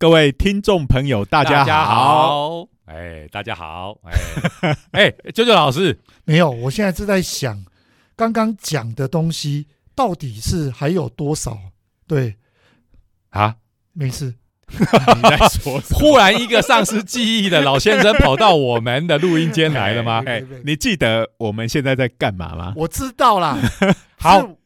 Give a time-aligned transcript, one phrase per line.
[0.00, 2.66] 各位听众朋友，大家家好。
[2.86, 3.98] 哎，大家好，
[4.62, 7.62] 哎， 哎，啾啾老师，没有，我现在是在想，
[8.16, 11.58] 刚刚讲的东西到底是还有多少？
[12.08, 12.36] 对，
[13.28, 13.56] 啊，
[13.92, 14.36] 没事，
[14.72, 15.78] 你在说？
[15.90, 20.22] 忽然一个丧失记忆的老先生跑到我们的录音间来了吗？
[20.26, 22.72] 哎你记得我们现在在干嘛吗？
[22.74, 23.58] 我知道啦。
[24.16, 24.56] 好是，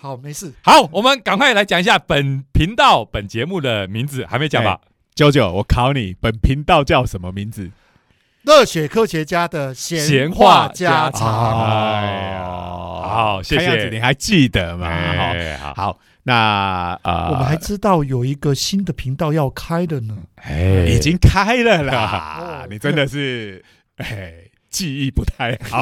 [0.00, 0.52] 好，没事。
[0.62, 4.80] 好，我们赶快来讲一下本频道、本节目的名字，还没讲吧？
[5.14, 7.70] 九九，我考你，本频道叫什么名字？
[8.42, 14.86] 热血科学家的闲闲话话家家常常，哎呀好谢谢子你还记得嘛？
[14.88, 20.16] 哈哎，好，好，那呃，我们还知道有一个新的频道要开的呢。
[20.36, 22.66] 哎已经开了啦 哦。
[22.70, 23.62] 你真的是，
[23.96, 24.32] 哎，
[24.70, 25.80] 记忆不太好。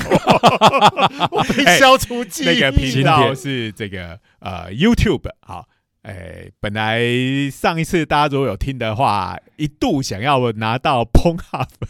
[1.32, 2.46] 我被哎消除记忆。
[2.46, 5.66] 那个频道是这个呃 YouTube 好。
[6.02, 7.00] 哎，本来
[7.50, 11.88] 上一次大家如果有听的话，一度想要拿到 p o n h u b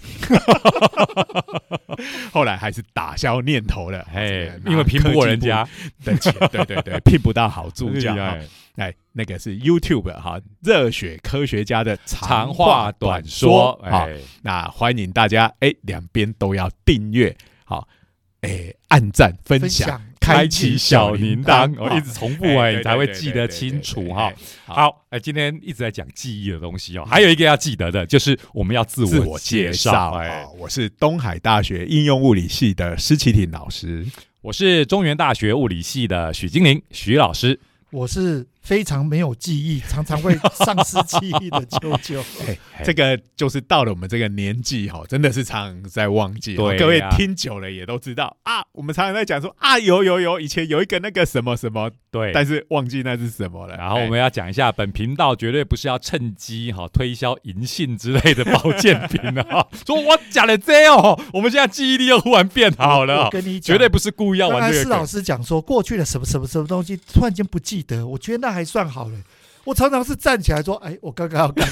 [2.32, 4.00] 后来还是打消念头了。
[4.14, 5.68] 哎，因为拼不过人家，
[6.02, 8.16] 的钱，对对对，拼不到好助教。
[8.76, 17.88] 哈哎哎，那个是 YouTube 哈，热血科学家的长话短说，好，哎，那欢迎大家哎，两边都要订阅，好，
[18.42, 24.32] 哎，按赞、分享、分享开启小铃铛，好我一直重复哎，你才会记得清楚哈。。
[24.66, 30.10] 好，好，哎，今天一直在讲记忆的东西哦，还有一个要记得的，就是我们要自我介绍，绍。
[30.18, 34.06] 哎，哦我是东海大学应用物理系的施启廷老师。
[34.42, 37.58] 我是中原大学物理系的许金玲许老师。
[37.90, 42.20] 我是非常没有记忆，常常会丧失记忆的舅舅。
[42.46, 46.56] 哎这个就是到了我们这个年纪哈，真的是常常在忘记。
[46.56, 53.76] 各位听久了也都知道啊，我们常常在讲说啊，有有有，以前有一个那个什么什么，对，但是忘记那是什么了。
[53.76, 59.66] 然后我们要讲一下，本频道绝对不是要趁机哈推销银杏之类的保健品的哈。
[59.86, 65.06] 说我讲了这哦，我们现在记忆力又忽然变好了跟你讲，绝对不是故意要玩这个梗。
[65.06, 69.18] 师讲说，过去的什么什么什么东西，突然间不记得，我觉得那还算好了。
[69.64, 71.66] 我常常是站起来说：“哎，我刚刚要干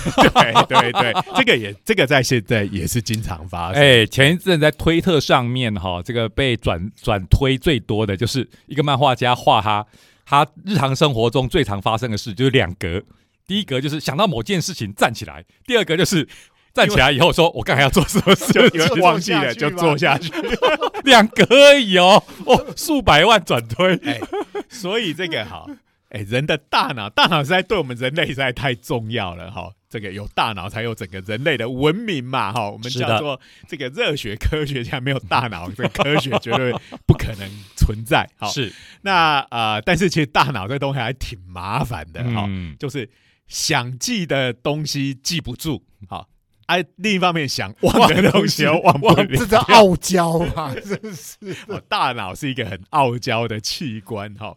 [0.52, 3.80] 嘛对对对，这个也这个在现在也是经常发生。
[3.80, 9.86] 哎，前一阵在推特上面哈，这个被转转推最多的就是一个漫画家画他
[10.26, 13.00] 他日常生活中最常发生的事，就是两格。
[13.46, 16.26] 第一格就是想到某件事情站起来，第二个就是
[16.72, 18.52] 站起来以后说我刚才要做什么事，
[19.00, 20.32] 忘记了就做下去。
[21.04, 24.20] 两格而已哦，哦，数百万转推，哎，
[24.68, 25.64] 所以这个哈，
[26.14, 29.72] 哎，人的大脑，大脑实在对我们人类实在太重要了哈。
[29.90, 32.70] 这个有大脑才有整个人类的文明嘛哈。
[32.70, 36.72] 我们叫做这个热血科学家，没有大脑，这个科学绝对
[37.04, 38.28] 不可能存在。
[38.36, 38.72] 好，是
[39.02, 42.44] 那呃，但是其实大脑这东西还挺麻烦的哈。
[42.48, 43.10] 嗯，就是
[43.48, 46.28] 想记的东西记不住，好，
[46.66, 49.26] 啊，另一方面想忘的东西又忘不？”了。
[49.26, 50.74] 这叫傲娇啊！
[50.84, 51.36] 真是
[51.68, 54.56] 我大脑是一个很傲娇的器官哈。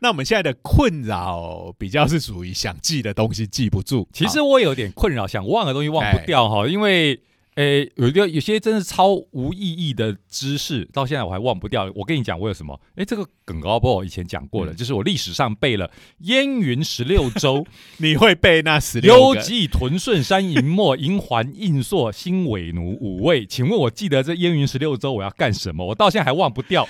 [0.00, 4.08] 那我们现在的困扰比较是属于想记的东西记不住。
[4.12, 7.20] 其实我有点困扰，想忘的东西忘不掉哈，因为。
[7.56, 11.90] 诶，有一个有些真是超无意义的知识，到现在我还忘不掉。
[11.94, 12.80] 我跟你讲，我有什么？
[12.96, 17.66] 诶，这个梗高波以前讲过了，嗯就是我历史上背了燕云十六州、
[17.98, 19.18] 你会背那十六个？
[19.18, 25.84] 幽蓟屯顺山银墨银环印朔新尾奴五位，请问我记得这燕云十六州我要干什么？
[25.84, 26.88] 我到现在还忘不掉。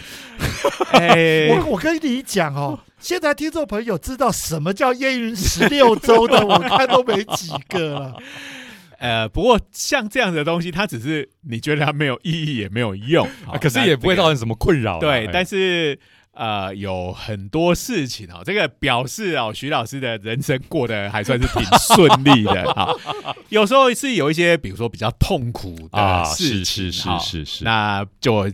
[0.92, 8.22] 哎我我跟你讲哦， 现在听众朋友知道什么叫燕云十六州的，我看都没几个了。
[9.02, 15.00] 呃，不过像这样的东西，它只是你觉得它没有意义也没有用，啊可是也不会造成什么困扰啦。
[15.00, 15.98] 对，哎但是
[16.34, 22.88] 呃，有很多事情哦，这个表示哦，徐老师的人生过得还算是挺顺利的 啊。
[23.50, 28.50] 有时候是有一些，比如说比较痛苦啊，的事情，是是是哈是是，那就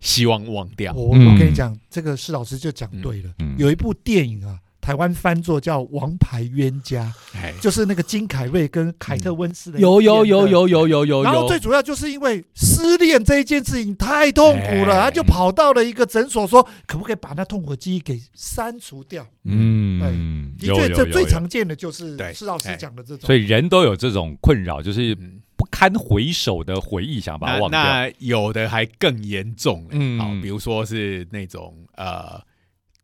[0.00, 0.92] 希望忘掉。
[0.94, 3.30] 我嗯我跟你讲，这个施老师就讲对了。
[3.38, 15.00] 嗯有一部电影啊，台湾翻作叫《王牌冤家哎》，，就是那个金凯瑞跟凯特温斯的有有有有有有有然后，最主要就是因为失恋这一件事情太痛苦了，哎。
[15.02, 19.26] 他就跑到了一个诊所说，可不可以把那痛苦的记忆给删除掉？
[19.44, 20.94] 嗯，的确，有有有有。
[20.94, 23.26] 这最常见的就是施老师哎讲的这种。
[23.26, 27.82] 所以人都有这种困扰，就是嗯不堪回首的回忆，想把它那忘掉。
[27.82, 32.40] 那有的还更严重，嗯嗯，好，比如说是那种呃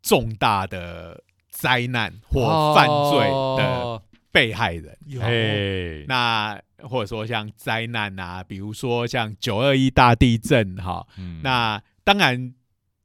[0.01, 1.21] 重大的
[1.57, 3.19] 灾难或犯罪
[3.57, 4.03] 的哦。
[4.31, 5.19] 被害人，有。
[5.21, 11.41] 哎，那或者说像灾难啊，比如说像九二一大地震哈，嗯。
[11.43, 12.53] 那当然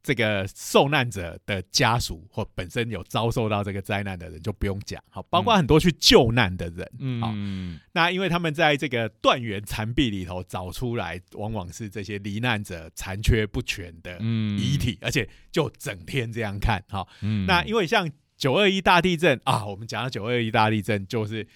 [0.03, 14.59] 这个受难者的家属或本身有遭受到这个灾难的人就不用讲，好，包括很多去救难的人，好，嗯，那因为他们在这个断垣残壁里头找出来，往往是这些罹难者残缺不全的嗯。
[14.59, 17.47] 遗，体，而且就整天这样看，哈，嗯。
[17.47, 18.11] 那因为像
[18.43, 21.47] 九二一大地震啊，我们讲到九二一大地震，就是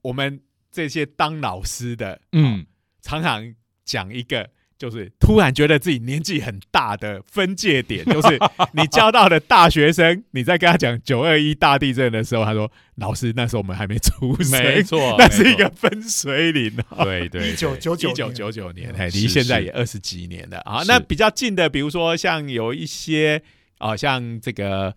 [0.00, 0.40] 我们
[0.70, 2.64] 这些当老师的，嗯
[3.02, 3.54] 常常
[3.84, 4.48] 讲一个，
[4.78, 8.38] 就是突然觉得自己年纪很大的分界点，就是
[8.72, 20.82] 你教到的大学生，你在跟他讲九二一大地震的时候，他说：“老师，那时候我们还没出生，没错，那是一没个分水岭啊。”错对对一九九九一九九九年，嘿，是离现在也二十几年了啊。
[20.86, 23.42] 那比较近的，比如说像有一些
[23.76, 24.96] 啊，像这个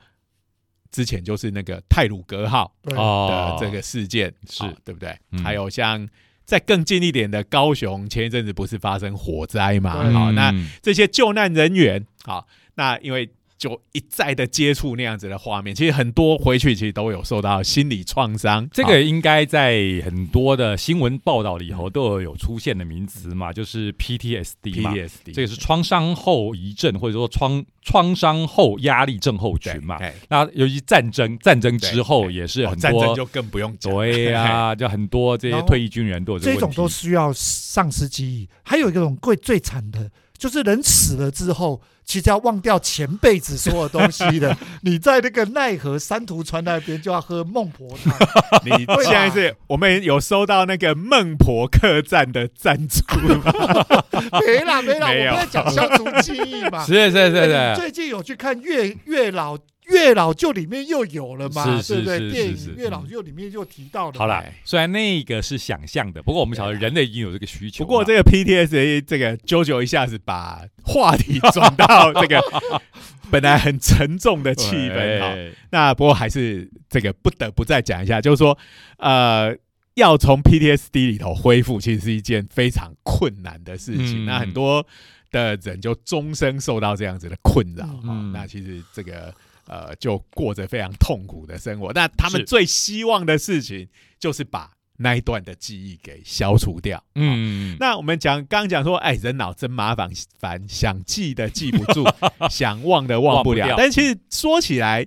[0.95, 5.13] 之前就是那个泰鲁格号的哦这个事件，是哦对不对？
[5.31, 6.07] 嗯还有像
[6.45, 10.01] 再更近一点的高雄，前一阵子不是发生火灾嘛？
[10.01, 18.67] 对好，那嗯这些救难人员，好，那因为就一再的接触那样子的画面，其实很多回去其实都有受到心理创伤。
[18.71, 24.93] 这个应该在很多的新闻报道里头都有有出现的名词嘛，就是 PTSD 嘛。
[24.93, 29.95] PTSD，这个是创伤后遗症，或者说创创伤后压力症候群嘛。
[29.97, 33.93] 哎那尤其战争，战争之后也是很哦战争多，就更不用讲。
[33.93, 36.39] 对呀、就很多这些退役军人都有。
[36.39, 38.49] 这种都需要丧失记忆。
[38.63, 44.55] 还有一种最最惨的，就是人死了之后，其实要忘掉前辈子所有东西的。
[44.83, 48.13] 你在那个奈何山图川那边就要喝孟婆汤，
[48.65, 53.01] 你现在是我们有收到那个孟婆客栈的赞助
[53.39, 53.53] 吗？
[54.45, 56.85] 没啦没啦，没有我们在讲消除记忆嘛。
[56.85, 62.31] 是是是是，最近有去看月月老月老就里面又有了嘛，是是对不对？
[62.31, 64.13] 电影月老就里面就提到了。
[64.17, 67.83] 好啦，虽然那个是想象的，不过我们晓得人类已经有这个需求。
[67.83, 72.41] 不过这个 PTSD 这个 JoJo 一下子把话题转到这个
[73.31, 75.35] 本来很沉重的气氛哈。
[75.71, 78.57] 那不过还是这个不得不再讲一下，就是说
[78.97, 79.55] 呃。
[79.97, 84.25] 要从 PTSD 里头恢复，其实是一件非常困难的事情。
[84.25, 84.85] 嗯那很多
[85.31, 87.85] 的人就终生受到这样子的困扰。
[87.85, 89.33] 嗯哈嗯那其实这个
[89.67, 91.91] 呃，就过着非常痛苦的生活。
[91.93, 93.87] 那他们最希望的事情，
[94.19, 97.03] 就是把那一段的记忆给消除掉。
[97.15, 100.09] 嗯，那我们讲刚刚讲说，哎，人脑真麻烦，
[100.39, 102.05] 烦想记的记不住，
[102.49, 103.75] 想忘的忘不了。
[103.77, 105.05] 但其实说起来，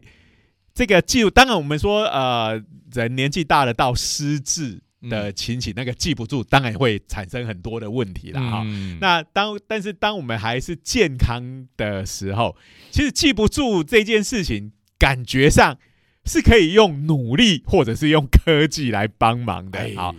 [0.75, 2.63] 这个记录，当然我们说，呃，
[2.93, 8.63] 人年纪大了到失智的情形，那个记不住，当然会产生很多的问题了哈。
[8.65, 12.57] 嗯那当但是当我们还是健康的时候，
[12.91, 15.79] 其实记不住这件事情，感觉上
[16.25, 19.79] 是可以用努力或者是用科技来帮忙的。
[19.79, 20.15] 哎好，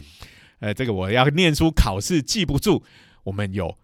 [0.59, 2.83] 呃，这个我要念书考试记不住，
[3.23, 3.77] 我们有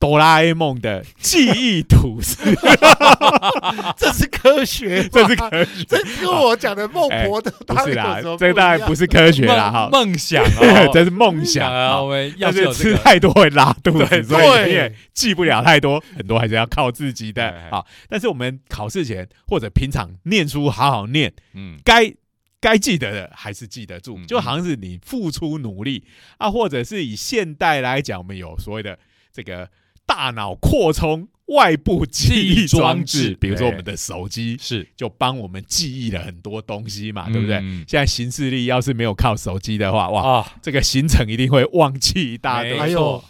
[0.00, 2.38] 哆啦 A 梦的记忆吐司，
[3.98, 9.88] 这是科学吗，这是科学，这跟我讲的孟婆的不是啦这当然不是科学啦，哈。
[9.92, 12.08] 梦，想哦， 这是梦想啊，啊我。
[12.08, 17.70] 们要是吃太多会拉肚子，所以对你也记不了太多，很多还是要靠自己的哎哎。
[17.70, 17.86] 好。
[18.08, 21.78] 但是我们考试前或者平常念书好好念，嗯。
[21.84, 22.10] 该
[22.58, 26.04] 该记得的还是记得住嗯，就好像是你付出努力
[26.38, 28.98] 啊，或者是以现代来讲，我们有所谓的
[29.32, 29.68] 这个
[30.10, 34.88] 大脑扩充外部记忆装置装置，比如说我们的手机，是。
[34.96, 37.58] 就帮我们记忆了很多东西嘛，对不对？
[37.58, 42.72] 嗯现在行事力要是没有靠手机的话，哇，啊，这个行程一定会忘记一大堆。
[42.72, 42.78] 没。
[42.78, 43.22] 还有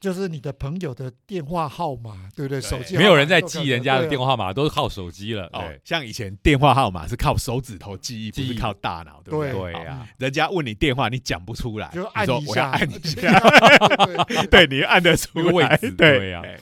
[0.00, 2.58] 就是你的朋友的电话号码，对不对？
[2.58, 5.44] 对手机没有人在记人家的电话，号码，都是靠手机了。
[5.52, 9.52] 哦对，像以前电话号码是靠手指头记忆，不是靠大脑，对不对？
[9.52, 9.84] 对。
[9.84, 13.38] 呀，人家问你电话，你讲不出来，就按一下，按一下，
[14.46, 14.46] 对。
[14.66, 16.60] 对你按得出那个位来，置对对啊哎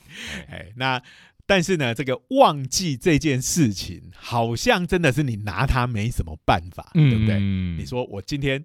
[0.51, 1.01] 哎，那
[1.47, 7.37] 但是呢，这个忘记这件事情，好像真的是你拿它没什么办法，对不对？
[7.39, 7.79] 嗯。
[7.79, 8.63] 你说我今天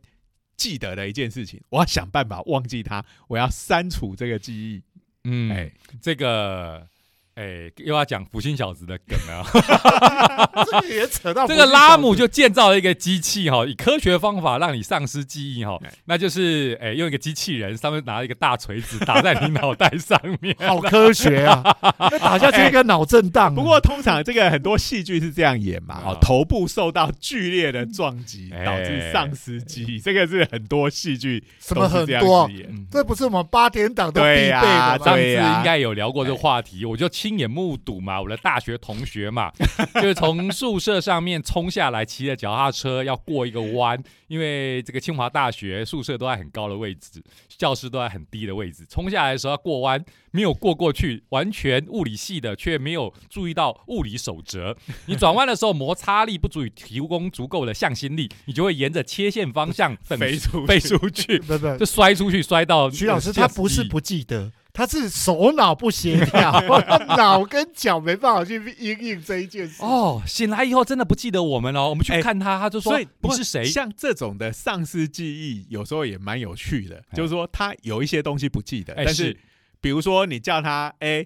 [0.56, 4.82] 记得的一件事情，我要想办法忘记它，我要删除这个记忆。
[5.26, 6.88] 嗯，哎，这个，
[7.36, 9.44] 哎，又要讲福星小子的梗了。
[10.66, 20.56] 这个也扯到这个拉姆就就建造了一个机器哈，以科学方法让你丧失记忆哈哎，那就是哎用一个机器人上面拿一个大锤子打在你脑袋上面。
[20.66, 21.64] 好科学啊，
[22.00, 23.56] 那 打下去一个脑震荡啊。
[23.56, 32.68] 不过通常这个很多戏剧是这样演嘛，哦啊，头部受到剧烈的撞击，哎导致丧失记忆，这个是很多戏剧什么都是这样很多子演。
[32.70, 35.06] 嗯这不是我们八点档的必备对呀的吗？
[35.06, 39.50] 上次应该有聊过这个话题，我就亲眼目睹嘛，我的大学同学嘛，
[39.96, 47.24] 就是从宿舍上面冲下来，骑着脚踏车要过一个弯，因为这个清华大学宿舍都在很高的位置，
[47.58, 54.76] 教室都在很低的位置，冲下来的时候要过弯，没有过过去，完全物理系的却没有注意到物理守则，
[55.08, 66.60] 你转弯的时候摩擦力不足以提供足够的向心力，你就会沿着切线方向飞出飞出去， 不不就，摔出去，摔到徐老师他不是不记得，他是手脑不协调，
[67.16, 69.84] 脑跟脚没办法去应应这一件事。
[69.84, 71.88] 哦，醒来以后真的不记得我们了。
[71.88, 77.04] 我们去哎看他，他就说：“所以你是谁像这种的丧失记忆，有时候也蛮有趣的。
[77.14, 79.38] 就是说，他有一些东西不记得，哎但是是
[79.80, 81.24] 比如说你叫他，哎，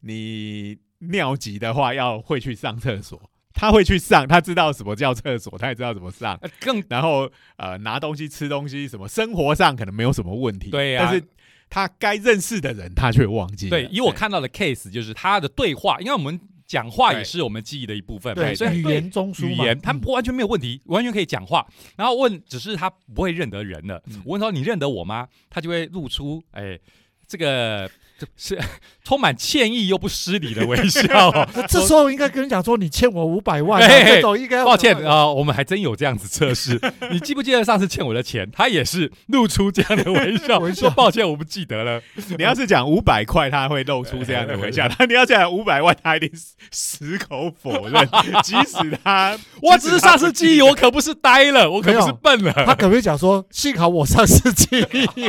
[0.00, 0.78] 你
[1.10, 6.34] 尿急的话要会去上厕所，他会去上，他知道什么叫厕所，他也知道怎么上。
[6.40, 11.22] 呃更然后呃，拿东西、吃东西，什么生活上可能没有什么问题，对呀但是
[11.68, 13.68] 他该认识的人，他却忘记。
[13.68, 13.88] 对。
[13.90, 21.66] 以我看到的 case，就是他的对话，因为我们讲话也是我们记忆的一部分嘛，对所以语言中枢嘛语言他嗯完全没有问题，完全可以讲话。
[21.96, 24.02] 然后问，只是他不会认得人了。
[24.06, 26.78] 嗯我问说：“你认得我吗？”他就会露出哎，
[27.26, 27.92] 这个这
[28.36, 28.58] 是
[29.04, 31.30] 充满歉意又不失礼的微笑
[31.68, 36.80] 这时候应该跟人讲说，你欠我五百万这种应该抱歉啊、我们还真有这样子测试。
[37.10, 38.50] 你记不记得上次欠我的钱？
[38.50, 42.00] 他也是露出这样的微笑，微笑说抱歉，我不记得了。
[42.38, 46.30] 你要是讲五百块，他会露出这样的微笑；但你要讲五百万，他一定
[46.70, 48.08] 矢口否认，
[48.42, 52.52] 即使他我只是上次记忆，我可不是呆了，我可不是笨了。
[52.64, 55.24] 他可不可以讲说，幸好我上次记忆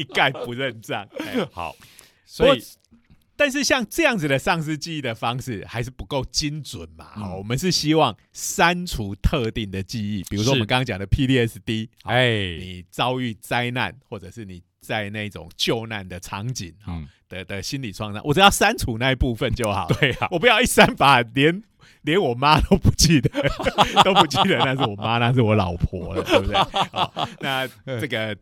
[0.00, 1.04] 一概不认账。
[1.18, 1.69] 哎好，
[2.32, 2.62] 所以，
[3.34, 7.10] 但是像这样子的丧失记忆的方式还是不够精准嘛？
[7.16, 19.88] 嗯好，我们是希望删除特定的记忆，比如说我们刚刚讲的 PDSD，哎，你遭遇灾难，或者是你在那种救难的场景，好嗯，的的心理创伤，我只要删除那一部分就好。
[19.98, 21.62] 对啊，我不要一删把连
[22.02, 23.28] 连我妈都不记得，
[24.04, 26.56] 都不记得那是我妈，那是我老婆了，对不对？
[26.92, 27.66] 好，那
[27.98, 28.36] 这个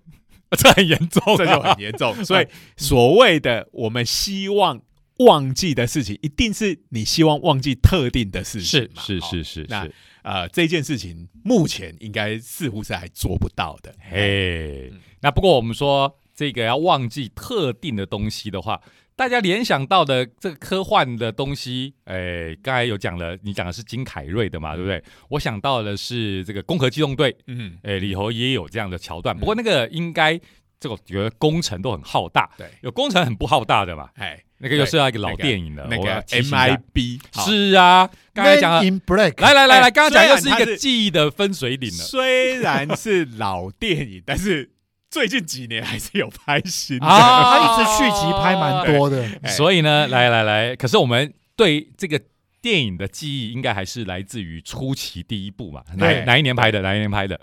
[0.56, 2.14] 这很严重啊，这就很严重。
[2.24, 4.80] 所以所谓的我们希望
[5.18, 13.94] 忘记的事情，一定是你希望忘记特定的事情是是是是那是，呃，这件事情目前应该似乎是还做不到的。
[13.98, 14.90] 嘿。
[14.92, 18.80] 嗯，那不过我们说这个要忘记特定的东西的话，
[19.18, 25.02] 大家联想到的这个科幻的东西，哎，刚才有讲了，你讲的是金凯瑞的嘛，对不对？
[25.30, 30.40] 我想到的是这个《攻壳机动队》，嗯，哎，里头也有这样的桥段，不过那个应该
[30.78, 42.04] 这个觉得工程都很浩大，对，有工程很不浩大的嘛，哎，那个又是要一个老电影了，那个提醒一下 MIB 是啊，刚才讲了，in Black，来来来来，哎刚刚讲又是一个记忆的分水岭了。
[42.04, 44.70] 虽然是老电影，但是
[45.18, 47.04] 最近几年还是有拍新的。
[47.04, 49.28] 啊他一直续集拍蛮多的。
[49.42, 52.20] 哎所以呢，来来来，可是我们对这个
[52.62, 55.82] 电影的记忆，应该还是来自于初期第一部嘛？
[55.96, 56.82] 哪哪一年拍的？
[56.82, 57.40] 哪一年拍的？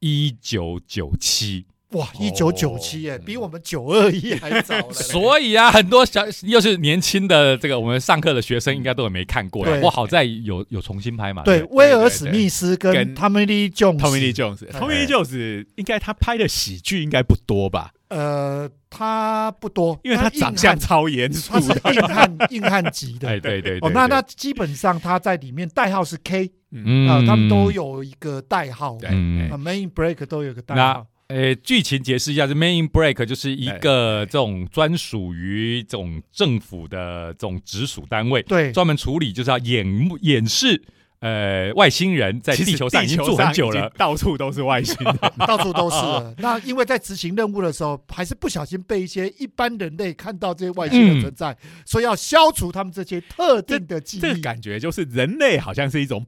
[0.00, 1.64] 一九九七。
[1.94, 4.90] 哇，一九九七耶，比我们九二一 还早。
[4.92, 9.64] 所以啊，很多小又是年轻的这个我们上课的学生，应该都有没看过。
[9.64, 11.42] 对我好在有有重新拍嘛？
[11.44, 17.92] 对，威尔史密斯跟跟 Tommy Lee Jones，Tommy Lee Jones，Tommy Lee Jones 应该他拍的喜剧应该不多吧？
[18.08, 21.92] 呃，他不多，因为他硬长相超严肃他是的。
[21.94, 23.28] 硬汉 硬汉级的。
[23.28, 29.10] 哎，对对对哦，那对那基本上他在里面代号是 K 嗯啊，他们都有一个代号啊
[29.56, 31.06] ，Main Break 都有个代号。
[31.34, 39.84] 呃，剧情解释一下，这 Main Break 就是一个这种专属于这种政府的这种直属单位，对，专门处理就是要掩
[40.22, 40.80] 掩饰
[41.18, 43.90] 呃外星人在地球上已经住很久了。
[43.96, 45.16] 到处都是外星人。
[45.44, 45.96] 到处都是。
[46.38, 54.40] 那因为在执行任务的时候，还是不小心被一些一般人类看到这些外星人存在，所以要消除他们这些特定的记忆这个。
[54.40, 56.24] 感觉就是人类好像是一种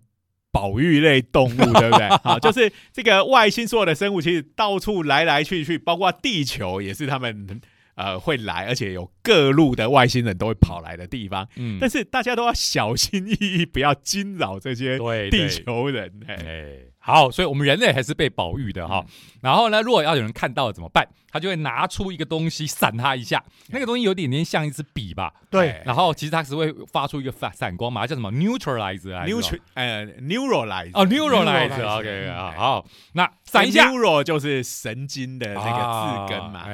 [0.56, 2.08] 保育类动物，对不对？
[2.25, 7.60] 好，就是这个外星所有的生物，其实到处来来去去，包括地球也是他们
[7.94, 11.46] 呃会来，而且有各路的外星人都会跑来的地方。
[11.56, 14.98] 嗯但是大家都要小心翼翼，不要惊扰这些
[15.30, 16.10] 地球人。
[16.26, 19.04] 哎，哎，好，所以我们人类还是被保育的哈。
[19.40, 21.06] 然后呢，如果要有人看到了怎么办？
[21.30, 25.32] 他就会拿出一个东西闪他一下，那个东西有点点像一支笔吧。
[25.50, 25.68] 对。
[25.70, 36.66] 哎然后其实它是会发出一个反闪光嘛，叫什么 neutralizer 还是什么？Neutral 呃 neuralize 哦 neuralizer neuralizer OK 好那闪一下，neural 就是神经的那个字根嘛。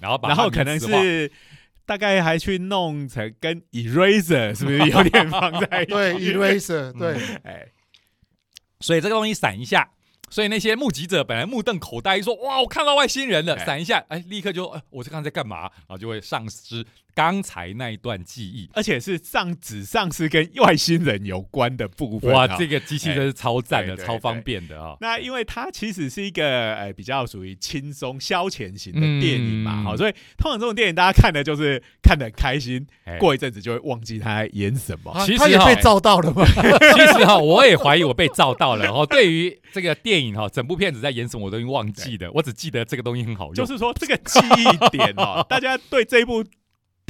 [0.00, 1.30] 然后把然后可能是
[1.84, 7.66] 大概还去弄成跟 eraser 是不是有点放在 对，eraser，对， 哎，
[8.82, 9.88] 所以这个东西闪一下，
[10.28, 15.60] 所以那些目击者本来目瞪口呆，说：“哇，我看到外星人了！”哎闪一下，哎，立刻就，哎，我这刚才在干嘛？
[15.62, 18.68] 然后就会丧失刚才那一段记忆。
[18.74, 22.32] 而且是上只上是跟外星人有关的部分。
[22.32, 24.96] 哇，啊这个机器真是超赞的，对对超方便的啊！
[25.00, 35.10] 那因为它其实是一个呃比较属于轻松消遣型的电影嘛，嗯好、所以通常这种电影大家看的就是看的很开心，哎过一阵子就会忘记他在演什么。
[35.10, 36.44] 啊其实被照到了吗？
[36.94, 38.88] 其实哈，我也怀疑我被照到了。
[38.90, 43.54] 哦，对于这个电影哈，整部片子在演什么我都已经忘记了，我只记得这个东西很好用。
[43.54, 46.44] 就是说这个记忆点哦， 大家对这部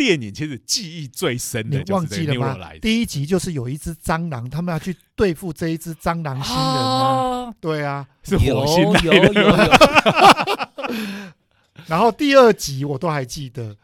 [0.05, 2.71] 电影其实记忆最深的就是这个忘记了吗？
[2.83, 7.47] 第一集就是有一只蟑螂，他们要去对付这一只蟑螂星人啊。
[7.47, 9.57] 啊，对啊，是火星来有有有有，
[11.87, 13.77] 然后第二集我都还记得，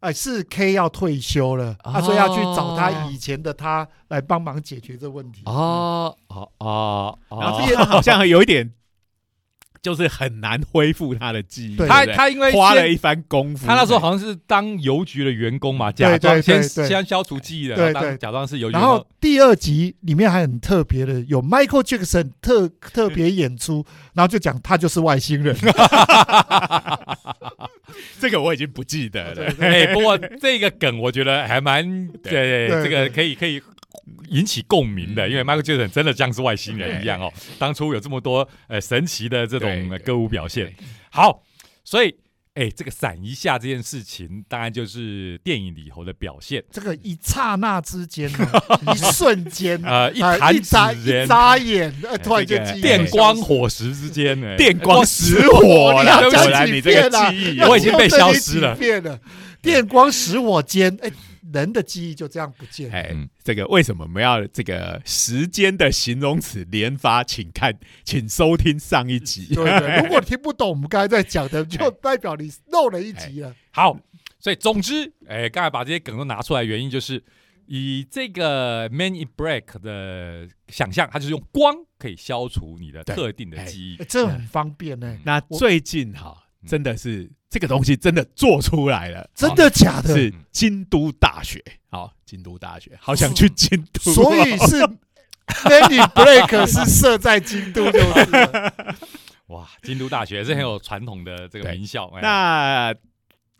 [0.00, 5.42] 哎，是 K 要退休了，哦他说要去找他以前的他来帮忙解决这问题。
[5.44, 6.16] 哦。
[6.28, 8.72] 哦哦然后哦，第二好像有一点，
[9.86, 11.76] 就是很难恢复他的记忆。
[11.76, 18.72] 他他因为花了一番功夫，他那时候好像是当邮局的员工嘛，假装先先消除记忆的，对对假装是邮局。
[18.72, 25.56] 然后第二集里面还很特别的，有 Michael Jackson 特特别演出，然后就讲他就是外星人。
[28.18, 29.54] 这个我已经不记得了。
[29.60, 33.62] 哎，不过这个梗我觉得还蛮对，对这个可以可以
[34.28, 35.30] 引起共鸣的，嗯。
[35.30, 37.32] 因为 Michael Jackson 真的像是外星人一样哦。
[37.58, 40.74] 当初有这么多呃神奇的这种歌舞表现，
[41.10, 41.42] 好，
[41.84, 42.16] 所以
[42.54, 46.64] 哎，这个闪一下这件事情，当然就是电影里头的表现。
[46.70, 48.50] 这个一刹那之间呢，
[48.94, 58.74] 一瞬间，呃，一啊弹一眨一指间，眨眼，呃，突然间电光火石之间呢，电光石火火啦，你要果然讲几你这个记忆我已经被消失了。
[58.74, 59.20] 多整理几遍了。
[59.60, 61.10] 电光石火间，哎，
[61.56, 62.94] 人的记忆就这样不见了。
[62.94, 67.24] 哎嗯，这个为什么我们要这个时间的形容词连发？
[67.24, 69.54] 请看，请收听上一集。
[69.54, 73.54] 对对，如果听不懂我们刚才在讲的， 就代表你漏了一集了。
[73.70, 73.98] 好，
[74.38, 77.22] 所以总之，哎，刚才把这些梗都拿出来，原因就是
[77.66, 84.06] 以这个 Man in Black 的想象，它就是用光可以消除你的特定的记忆哎。
[84.08, 85.18] 这很方便呢。
[85.24, 90.14] 那最近哈，真的是这个东西真的做出来了，真的假的？
[90.14, 91.62] 是京都大学。
[91.88, 94.12] 好，京都大学，好想去京都。
[94.12, 94.80] 所以是
[95.64, 98.74] Man in Black 是设在京都，就是了。
[99.48, 102.06] 哇，京都大学是很有传统的这个名校。
[102.16, 102.94] 哎那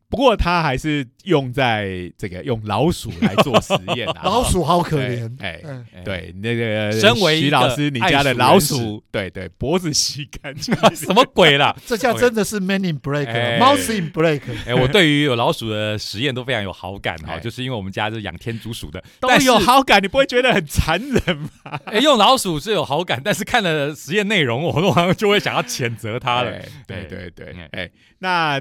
[0.09, 4.23] 不过他还是用在这个用老鼠来做实验啊。
[4.25, 5.37] 老鼠好可对怜。
[5.41, 5.61] 哎。
[6.05, 10.75] 对，那个身为徐老师，你家的老鼠鼠，对对，脖子洗干净。
[10.95, 11.75] 什么鬼啦？
[11.85, 14.43] 这下真的是 Man in 哎 Black，Mouse in break。
[14.67, 21.51] 哎，我对于有老鼠的实验都非常有好感哈，哎就是因为我们家是养天竺鼠的，都但有好感，你不会觉得很残忍吗？
[21.87, 26.51] 哎，用老鼠是有好感，但是看了实验内容，我好像就会想要谴责他了。
[26.51, 27.91] 哎对哎对对嗯，哎，
[28.21, 28.61] 那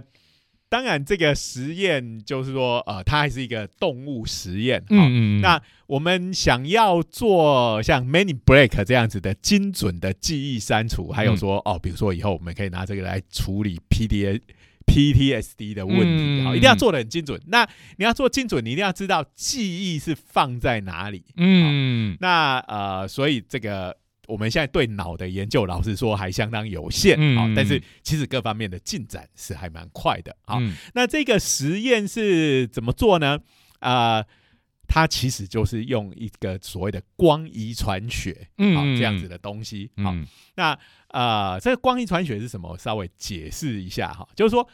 [0.75, 4.81] 当然这个实验就是说，呃，它还是一个动物实验。
[4.81, 14.41] 好嗯嗯，那我们想要做像 Many Break 这样子的精准的记忆删除，还有说、哦，比如说以后我们可以拿这个来处理 PDA。
[14.87, 17.41] PTSD 的问题，嗯好、一定要做的很精准。
[17.47, 21.23] 那你要做精准，你一定要知道记忆是放在哪里。
[21.37, 33.39] 嗯那呃，所以这个我们现在对脑的研究，老实说还相当有限啊、嗯但是其实各方面的进展是还蛮快的啊、嗯那这个实验是怎么做呢？
[33.79, 34.23] 啊、
[34.87, 39.91] 它其实就是用一个所谓的光遗传学，嗯好、这样子的东西。
[39.97, 40.77] 好、嗯那
[41.09, 42.69] 呃，这个光遗传学是什么？
[42.69, 44.67] 我稍微解释一下哈，就是说，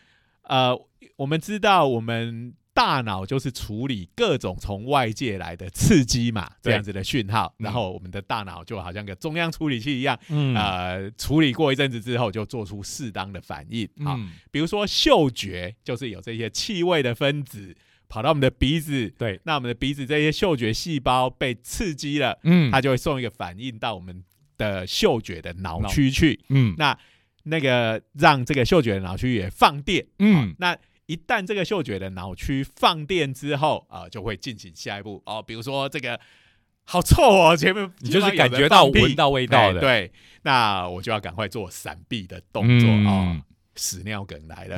[0.44, 0.76] 呃，
[1.18, 7.66] 我们知道我们大脑就是处理各种从外界来的刺激嘛，这对样子的讯号，嗯。
[7.66, 10.56] 然后我们的大脑就好像个中央处理器一样，嗯。
[10.56, 13.86] 呃，处理过一阵子之后，就做出适当的反应。
[14.06, 14.16] 啊。
[14.18, 17.76] 嗯比如说嗅觉，就是有这些气味的分子
[18.08, 22.72] 跑到我们的鼻子，对，那我们的鼻子这些嗅觉细胞被刺激了，嗯。
[22.72, 24.24] 它就会送一个反应到我们
[24.58, 26.40] 的嗅觉的脑脑区去。
[26.50, 26.74] 嗯。
[26.78, 26.98] 那
[27.44, 30.56] 那个让这个嗅觉的脑区也放电，嗯。
[30.60, 30.78] 那
[31.12, 35.21] 一旦这个嗅觉的脑区放电之后，啊、就会进行下一步。
[35.26, 36.17] 哦，比如说这个
[36.86, 40.12] 好臭哦，前面你就是感觉到闻到味道的，哎对，
[40.43, 43.06] 那我就要赶快做闪避的动作、嗯。
[43.08, 43.41] 哦。
[43.78, 44.78] 屎尿梗来了，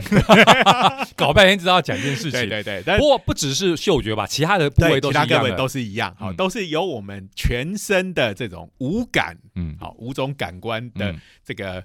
[1.17, 2.31] 搞半天知道讲一件事情。
[2.31, 5.35] 对对对，但不过不只是嗅觉吧，其他的部位都其是一样的。
[5.35, 6.35] 他各位都是一样，好、嗯。
[6.35, 9.75] 都是由我们全身的这种五感，嗯。
[9.79, 11.19] 好、五种感官的嗯。
[11.43, 11.83] 这个、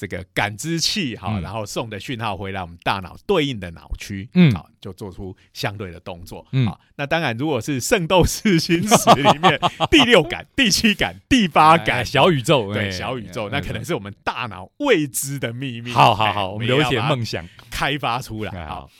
[0.00, 9.60] 这个感知器，好、嗯然后送的讯号回来我们大脑对应的脑区，嗯好、就做出相对的动作，嗯好、那当然，如果是《圣斗士星矢》里面
[9.90, 15.90] 第六感、第七感、第八感，哎小宇宙，对哎小宇宙，哎那可能是我们大脑未知的秘密。
[15.90, 17.46] 哎好好好，我们有一些梦想。
[17.70, 18.52] 开发出来。
[18.52, 18.90] 哎好，，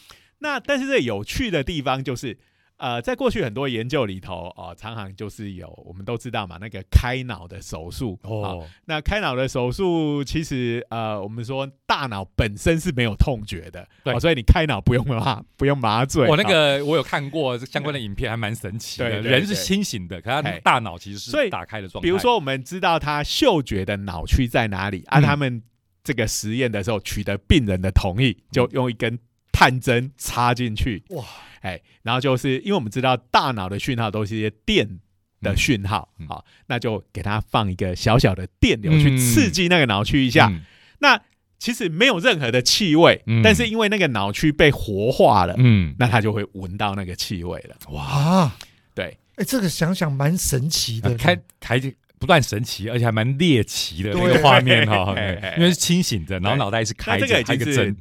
[0.40, 2.38] 那但是这有趣的地方就是，
[2.80, 16.26] 呃，在过去很多研究里头哦，常常就是有我们都知道嘛，那个开脑的手术哦，哦，那开脑的手术其实呃，我们说大脑本身是没有痛觉的，对哦所以你开脑不用麻不用麻醉。
[16.26, 19.20] 我那哦个我有看过相关的 影片，还蛮神奇的。
[19.20, 22.06] 人是清醒的，可他嘿大脑其实是打开的状态。
[22.06, 25.62] 比如，说我们知道他嗅觉的脑区在哪里，按、嗯他们
[26.02, 29.18] 这个实验的时候取得病人的同意，就用一根
[29.52, 31.22] 探针插进去，哇，
[31.60, 35.00] 哎，然后就是因为我们知道大脑的讯号都是一些电
[35.40, 40.62] 的讯号，好、嗯那就给他放一个小小的电流去嗯刺激那个脑区一下，嗯
[41.00, 41.20] 那
[41.58, 47.76] 其实没有任何的气味，嗯但是因为那个脑区被活化了，嗯，那他就会闻到那个气味了。
[47.92, 48.50] 哇，
[48.94, 51.10] 对，哎，这个想想蛮神奇的。
[51.10, 51.80] 呃开开
[52.18, 55.14] 不断神奇，而且还蛮猎奇的那对个画面哈，
[55.56, 57.96] 因为是清醒的，然后脑袋是开着，那这个已经是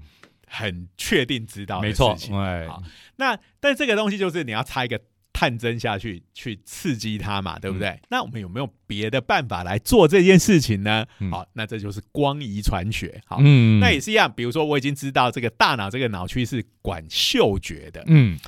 [0.46, 2.14] 很确定知道的没错
[2.68, 2.84] 好，
[3.20, 5.00] 那但这个东西就是你要插一个
[5.32, 8.00] 探针下去，去刺激它嘛，对不对？
[8.10, 11.06] 那我们有没有别的办法来做这件事情呢？
[11.20, 13.22] 嗯好，那这就是光遗传学。
[13.28, 14.32] 好，嗯那也是一样。
[14.32, 18.40] 比如说，我已经知道这个大脑这个脑区是管嗅觉的，嗯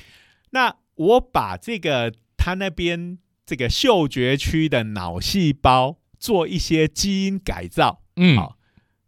[0.50, 8.58] 那我把这个它那边这个嗅觉区的脑细胞做一些基因改造，嗯好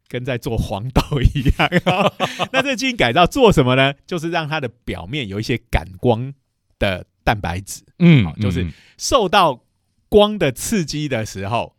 [0.09, 1.71] 跟在做黄豆一样。
[2.53, 3.95] 那这基因改造做什么呢？
[4.07, 6.33] 就是让它的表面有一些感光
[6.79, 8.67] 的蛋白质，嗯好就是
[8.99, 9.64] 受到
[10.09, 11.74] 光的刺激的时候，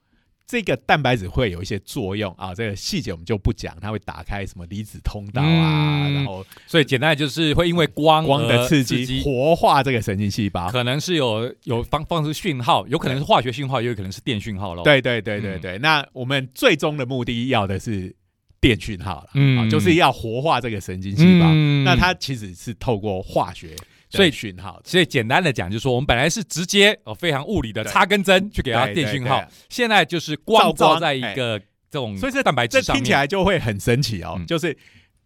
[0.47, 2.53] 这个蛋白质会有一些作用啊。
[2.53, 10.69] 这个细节我们就不讲，它会打开什么离子通道啊，嗯然后所以简单的就是会因为光光的刺刺激活化这个神经细胞。
[10.69, 18.15] 可能是有有放放出讯号，有可能是化学讯号，也有可能是电讯号咯。，对对对嗯对对，那我们最终的目的要的是
[18.61, 21.47] 电讯号了，嗯啊，就是要活化这个神经细胞。
[21.49, 23.75] 嗯那它其实是透过化学
[24.09, 34.35] 所以的讯号，所以简单的讲，就是说我们本来是直接哦非常物理的插根针去给它电讯号现在就是光照在一个这种所以这蛋白质上听起来就会很神奇哦。
[34.37, 34.45] 嗯。
[34.45, 34.77] 就是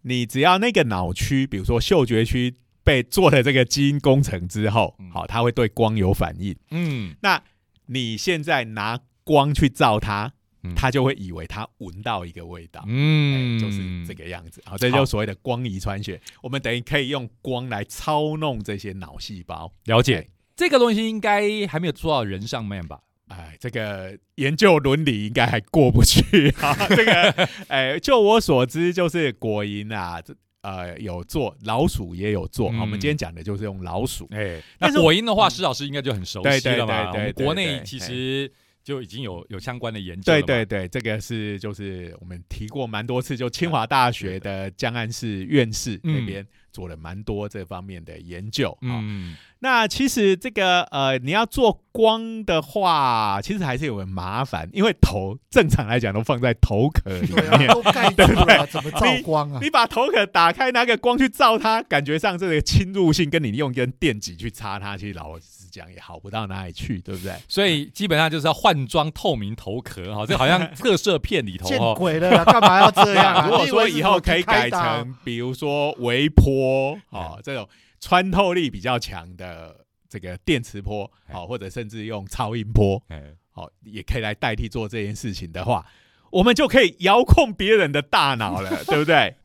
[0.02, 6.56] 你只要那个脑区，比如说嗅觉区被做了这个基因工程之后嗯，好，它会对光有反应。
[6.72, 7.42] 嗯，那
[7.88, 10.32] 你现在拿光去照它，
[10.64, 12.84] 嗯它就会以为他闻到一个味道。
[12.88, 16.20] 嗯哎就是这个样子，好，这就是所谓的光遗传学。
[16.42, 19.72] 我们等于可以用光来操弄这些脑细胞。
[19.86, 20.28] 了解哎。
[20.56, 23.00] 这个东西应该还没有做到人上面吧？
[23.30, 26.76] 哎，这个研究伦理应该还过不去啊。
[26.90, 32.70] 这个，哎，就我所知，就是果蝇啊，这呃有做，老鼠也有做。
[32.72, 34.28] 嗯我们今天讲的就是用老鼠。
[34.32, 37.14] 哎，那果蝇的话，施老师应该就很熟悉了嘛。
[37.14, 38.52] 对对对对我们国内其实
[38.90, 40.42] 就已经有有相关的研究对。
[40.42, 48.72] 对对，这个是就是我们提过蛮多次，就清华大学的江安市院士那边做了蛮多这方面的研究。
[48.82, 48.98] 啊。
[49.02, 57.74] 嗯，那其实这个呃，你要做光的话，其实还是有个麻烦，因为头正常来讲都放在头壳里对面啊，。
[57.76, 59.60] 都盖住了，怎么照光啊？
[59.62, 65.38] 你把头壳打开，拿个光去照它，感觉上这个侵入性跟你用一根电极去插它，其实老
[65.70, 67.34] 实讲也好不到哪里去，对不对？
[67.48, 71.94] 所以基本上就是要换装透明头壳哈，这好像特摄片里头见哈。
[71.94, 73.48] 鬼了啦，干嘛要这样啊？
[73.50, 77.68] 如果说以后可以改成，比如说微波哦，这种
[78.00, 79.76] 穿透力比较强的
[80.10, 85.86] 这个电磁波，哦，或者甚至用超音波，哎，哦，也可以来代替做这件事情的话，
[86.32, 89.36] 我们就可以遥控别人的大脑了，对不对？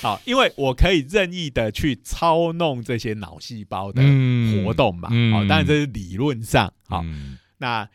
[0.00, 5.08] 好，因为我可以任意的去操弄这些脑细胞的嗯活动嘛。
[5.10, 6.72] 嗯好，当然这是理论上。
[6.88, 7.88] 好，嗯那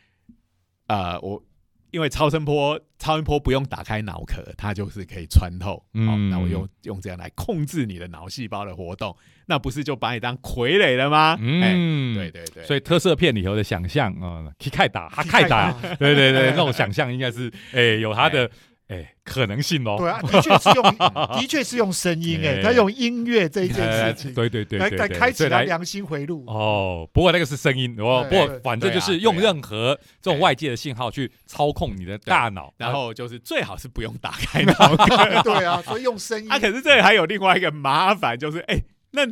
[0.86, 1.42] 呃，我
[1.90, 5.76] 因为超声波、超音波不用打开脑壳，它就是可以穿透。
[5.76, 11.32] 好，嗯那我用用这样来控制你的脑细胞的活动，那不是就把你当傀儡了吗？
[11.40, 12.30] 哎，嗯，对。
[12.30, 18.50] 对对，所以特色片里头的想象啊，可以开打，哈 开打，对对对，那种想象应该是哎有它的
[18.88, 19.96] 哎可能性哦。
[19.98, 20.82] 对啊，的确是用，
[21.38, 26.44] 的确是用声音哎，哎他用音乐这一件哎事情对对对来开启他良心回路。
[26.46, 35.42] 哦，不过那个是声音哦，不过反正就是用任何这种外界的信号去操控你的大脑，然后就是最好是不用打开 脑 壳。
[35.42, 39.22] 对啊，所以用声音啊，可是这里还有另外一个麻烦，就是哎、那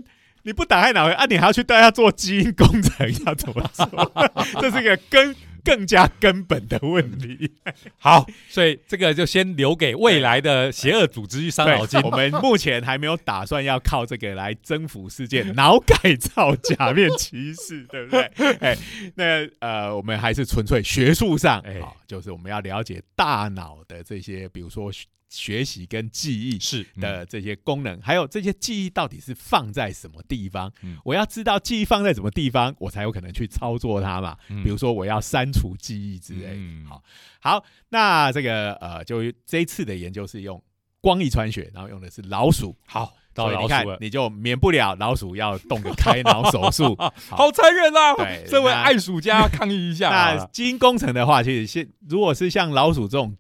[0.42, 4.12] 你不打开脑壳啊，你还要去对他做基因工程，要怎么做？
[4.60, 5.34] 这是一个根
[5.66, 7.50] 更加根本的问题。
[7.98, 12.00] 好，所以这个就先留给未来的邪恶组织去伤脑筋，。
[12.02, 18.22] 我们目前还没有打算要靠这个来征服世界，脑改造假面骑士，对不对？
[18.62, 18.78] 哎、
[19.16, 24.88] 那呃，我们还是纯粹学术上，哎哎、就是我们要了解大脑的这些，比如说
[25.28, 30.72] 学习跟记忆是的这些功能，还有这些记忆到底是放在什么地方？
[30.82, 34.36] 嗯我要知道记忆放在什么地方，我才有可能去操作它嘛。
[34.48, 36.56] 嗯比如说我要删除记忆之类
[36.88, 37.02] 好，
[37.40, 40.62] 好，那这个呃，就这一次的研究是用
[41.00, 42.76] 光遗传学，然后用的是老鼠。
[42.86, 46.96] 好到所以你看老鼠，，你就免不了老鼠要动个开脑手术。
[46.98, 48.14] 好好残忍啊！
[48.14, 50.48] 对 这位那爱鼠家抗议一下那啊。
[50.50, 53.36] 基因工程的话，其实现如果是像老鼠这种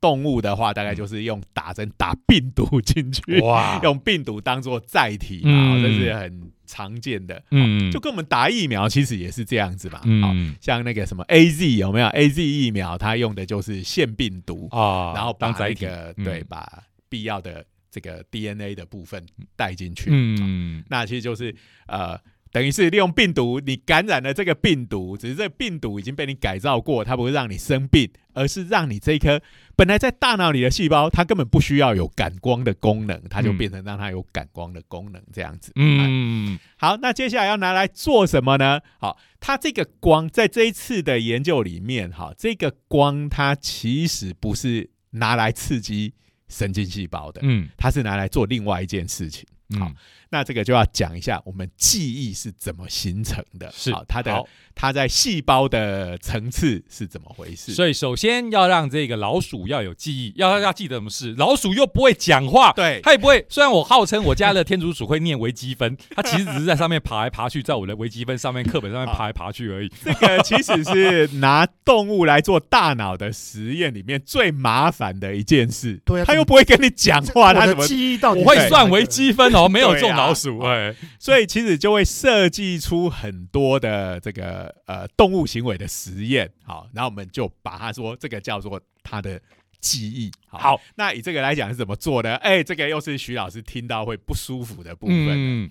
[0.00, 7.42] 动物的话，大概就是用打针打病毒进去，哇， 用病毒当做载体嘛，嗯这是很常见的。
[7.50, 9.98] 嗯就跟我们打疫苗其实也是这样子嘛。
[9.98, 19.24] 好，嗯像那个什么 A Z 有没有？A Z 疫苗它用的就是腺病毒，啊，然后把那个对，把必要的这个 DNA 的部分
[19.56, 20.10] 带进去。
[20.12, 21.54] 嗯那其实就是
[21.86, 22.18] 呃，
[22.50, 29.40] 等于是利用病毒，你感染了这个病毒，只是这个病毒已经被你改造过，它不会让你生病，而是让你这一颗
[29.76, 35.72] 本来在大脑里的细胞，它根本不需要有感光的功能，它就嗯变成让它有感光的功能这样子。
[35.76, 38.80] 嗯好，那接下来要拿来做什么呢？
[38.98, 46.14] 好，它这个光在这一次的研究里面，哈，这个光它其实不是拿来刺激
[46.48, 49.46] 神经细胞的，嗯它是拿来做另外一件事情。
[49.78, 49.94] 好嗯，
[50.30, 57.72] 那这个就要讲一下我们记忆是怎么形成的，是好它的好它在细胞的层次是怎么回事？
[57.72, 61.34] 所以首先要让这个老鼠要有记忆，要要记得什么事。
[61.36, 63.44] 老鼠又不会讲话，对它也不会。
[63.48, 69.90] 虽然我号称我家的天竺鼠会念微积分，它其实只是在上面爬来爬去，在我的微积分上面课本上面爬来爬去而已。
[70.04, 76.00] 这个其实是拿动物来做大脑的实验里面最麻烦的一件事。
[76.04, 77.86] 对啊它又不会跟你讲话，它的它怎么？
[77.88, 80.94] 记忆到底我会算微积分哦，没有中老鼠哎。
[81.18, 86.50] 所以其实就会设计出很多的这个呃动物行为的实验。
[86.64, 89.40] 好，然后我们就把它说这个叫做它的
[89.80, 90.30] 记忆。
[90.48, 92.34] 好，那以这个来讲是怎么做的？
[92.36, 95.28] 哎，这个又是徐老师听到会不舒服的部分。
[95.30, 95.70] 嗯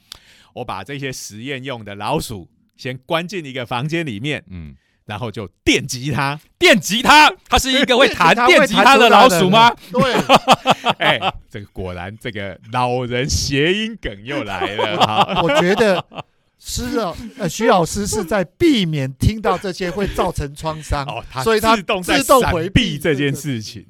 [0.54, 4.76] 我把这些实验用的老鼠先关进一个房间里面，嗯，
[5.08, 6.39] 然后就电吉他。
[6.60, 9.74] 电吉他，它是一个会弹 它电吉他的老鼠吗？？
[9.91, 10.13] 对，
[11.00, 14.98] 哎，这个果然这个老人谐音梗又来了。
[15.06, 16.04] 好，我觉得
[16.60, 23.86] 施老呃徐老师是在避免听到这些会造成创伤，哦，他所以他自动自动回避避这件事情。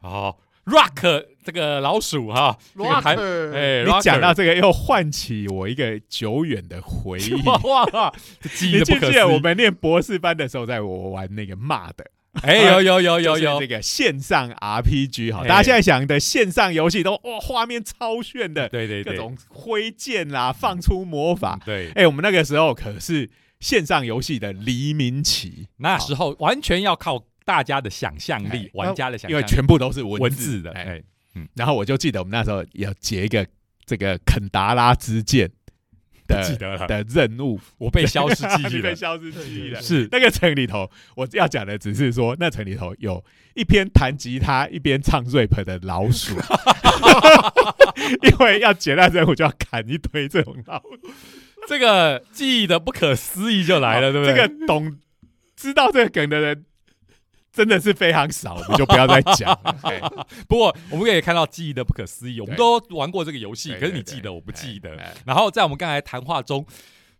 [0.00, 0.38] 好
[0.70, 7.42] ，Rock 这个老鼠哈，这个弹 Rocker 哎，你讲到这个，又唤起我一个久远的回忆。
[7.42, 9.38] 哇 哇哇， 这记忆你的不可思记不记得我。
[9.38, 12.04] 们念博士班的时候，在我玩那个骂的，
[12.42, 13.54] 哎，有有有有有。
[13.54, 15.48] 就是这，个线上 RPG 哈，哎。
[15.48, 21.58] 大家现在想的线上游戏都哇画面超炫的，对对对，各种挥剑啦，放出魔法。
[21.64, 23.30] 对，哎，我们那个时候可是
[23.60, 31.02] 线上游戏的黎明期，那时候完全要靠大家的想象力哎，玩家的想象因为力，全部都是文文字的，哎，
[31.34, 33.46] 嗯，然后我就记得我们那时候要结一个
[33.84, 35.50] 这个肯达拉之剑
[36.26, 39.82] 不的记得了，的任务，我被消失记忆了被了，消失记忆了。
[39.82, 43.24] 是那个城里头，我要讲的只是说，那城里头有
[43.54, 46.36] 一边弹吉他一边唱 rap 的老鼠，
[48.22, 51.00] 因为要解那任务就要砍一堆这种老鼠。
[51.68, 54.34] 这个记忆的不可思议就来了，对不对？
[54.34, 54.98] 这个懂
[55.56, 56.64] 知道这个梗的人
[57.60, 59.76] 真的是非常少，我们就不要再讲了。
[59.84, 60.00] 哎
[60.48, 64.96] 不过我们可以看到记忆的不可思议，我们都玩过这个游戏，可是你记得，我不记得。
[65.26, 66.64] 然后在我们刚才谈话中，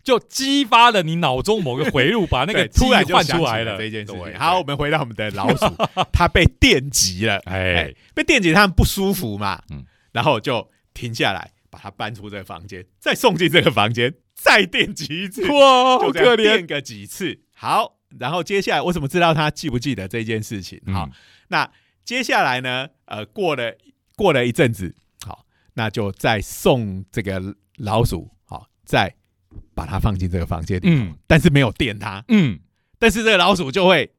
[0.02, 4.38] 就激发了你脑中某个回路，把那个 记忆突然就想唤出来了这件事情。
[4.38, 5.66] 好，我，们回到我们的老鼠，
[6.10, 7.36] 它被电击了。
[7.44, 16.44] 哎哎，，被电击，它们不舒服嘛，嗯然后就停下来，把它搬出这个房间，再送进这个房间，再电击一次，哇，好就这样可怜。
[16.44, 17.40] 电个几次。
[17.54, 20.80] 好，然后接下来我怎么知道他记不记得这件事情？
[20.86, 21.12] 好，嗯
[21.48, 21.70] 那
[22.04, 22.88] 接下来呢？
[23.04, 23.72] 呃，过了
[24.16, 24.94] 过了一阵子，
[25.24, 25.44] 好，
[25.74, 27.40] 那就再送这个
[27.76, 29.14] 老鼠，好，再
[29.74, 32.58] 把它放进这个房间里，嗯但是没有电它，嗯，
[32.98, 34.12] 但是这个老鼠就会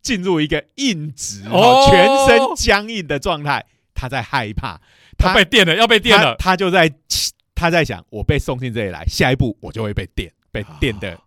[0.00, 4.80] 进入一个硬直，哦哦，全身僵硬的状态，它在害怕，
[5.16, 6.36] 它被电了，要被电了。
[6.36, 6.92] 它就在
[7.54, 11.18] 它在想，我被送进这里来，下一步我就会被电，被电的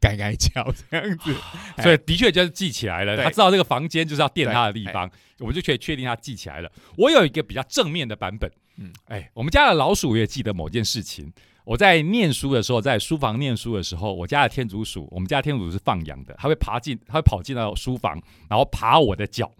[0.00, 1.34] 该该叫这样子。
[1.76, 6.70] 哎 所以的确就是记起来了，他知道这个房间就是要垫他的地方，我们就可以确定他记起来了。
[6.96, 11.32] 我有一个比较正面的版本，嗯嗯，哎，我们家的老鼠也记得某件事情。
[11.64, 19.52] 我在念书的时候，在书房念书的时候，我家的天竺鼠，我们家的天竺鼠是放养的，它会爬进，它会跑进到书房，然后爬我的脚。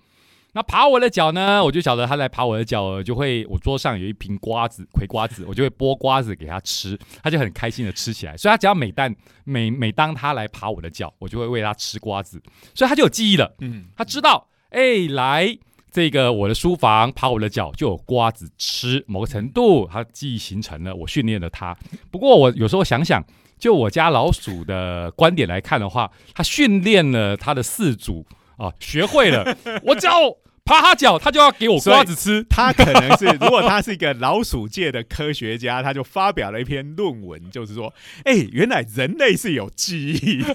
[0.52, 8.36] 那爬我的脚呢，我就晓得它在爬我的脚，就会我桌上有一瓶瓜子，葵瓜子，我就会剥瓜子给它吃，它就很开心的吃起来。
[8.36, 12.42] 所以它只要每当每每当它来爬我的脚，我就会喂它吃瓜子，
[12.74, 13.54] 所以它就有记忆了。
[13.60, 15.56] 嗯，他知道，哎，来
[15.92, 21.76] 这个我的书房爬我的脚就有瓜子吃，某个程度它记忆形成了，我训练了它。
[22.10, 23.22] 不过我有时候想想，
[23.58, 28.24] 就我家老鼠的观点来看的话，它训练了它的四组
[28.58, 30.36] 啊，学会了，我教
[30.68, 32.44] 爬它脚，他就要给我瓜子吃。
[32.50, 37.92] 他可能是，如果他是一个老鼠界的科学家，他就发表了一篇论文，就是说，
[38.24, 40.54] 哎、原来人类是有记忆的。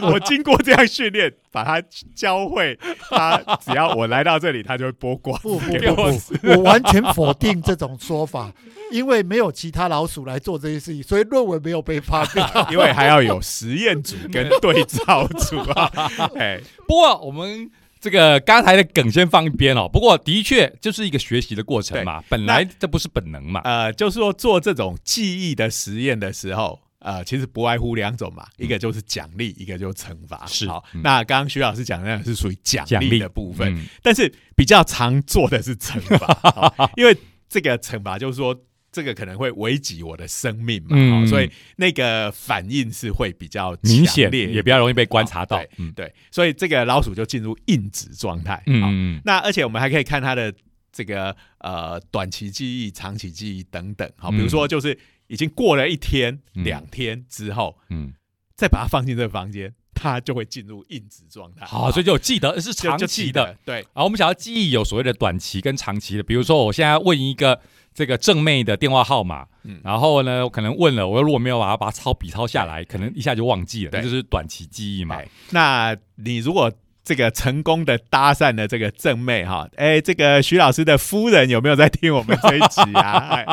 [0.00, 1.82] 我 我经过这样训练，把它
[2.14, 2.78] 教会，
[3.10, 5.94] 他只要我来到这里，他就会剥瓜不不不。
[5.94, 8.50] 不， 我完全否定这种说法，
[8.90, 12.68] 因为没有其他老鼠来做这些事情，所以论文没有被发表。
[12.70, 15.90] 因为还要有实验组跟对照组啊，
[16.38, 19.88] 哎，不过我们这个刚才的梗先放一边哦。
[19.88, 23.60] 不过的确就是一个学习的过程嘛，本来这不是本能嘛。
[23.64, 30.46] 呃，就是说做这种记忆的实验的时候，呃，其实不外乎两种嘛，一个就是奖励，一个就是惩罚。
[30.46, 37.16] 是好，嗯那刚刚徐老师讲的那个是属于奖励的部分，嗯但是比较常做的是惩罚， 因为
[37.48, 38.56] 这个惩罚就是说。
[38.90, 45.70] 这个可能会危及我的生命嘛，嗯所以那个反应是会比较明显强烈也比较容易被观察到对。
[45.76, 48.56] 嗯对，所以这个老鼠就进入硬质状态。
[48.56, 50.52] 好嗯，那而且我们还可以看它的
[50.90, 54.10] 这个呃短期记忆、长期记忆等等。
[54.16, 58.14] 好，比如说就是已经过了一天、嗯两天之后，嗯，
[58.56, 61.66] 再把它放进这个房间，它就会进入硬质状态。
[61.66, 63.56] 好，所以就记得是长期的。
[63.64, 67.60] 对，然后我们想要记忆有所谓的短期跟长期的，比如说我现在问一个
[67.92, 75.16] 这个正妹的电话号码，嗯然后呢，我可能问了，我如果没有把它把它抄笔抄下来，可能一下就忘记了，对那就是短期记忆嘛。
[75.16, 76.70] 哎那你如果
[77.02, 83.28] 这个成功的搭讪了这个正妹哈，哎，这个徐老师的夫人有没有在听我们这一集啊？
[83.32, 83.46] 哎，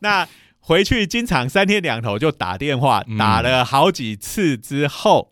[0.00, 0.26] 那
[0.60, 5.30] 回去经常三天两头就打电话，嗯打了好几次之后，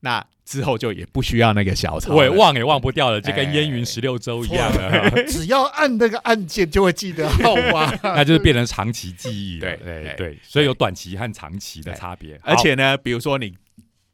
[0.00, 7.94] 那之后就也不需要那个小抄，我也忘也忘不掉了，就跟哎烟云十六州一样的， 只要按那个按键就会记得 号码。
[8.02, 9.76] 那就是变成长期记忆了。
[9.76, 12.40] 对对哎对，所以有短期和长期的差别。
[12.42, 13.54] 而且呢，比如说你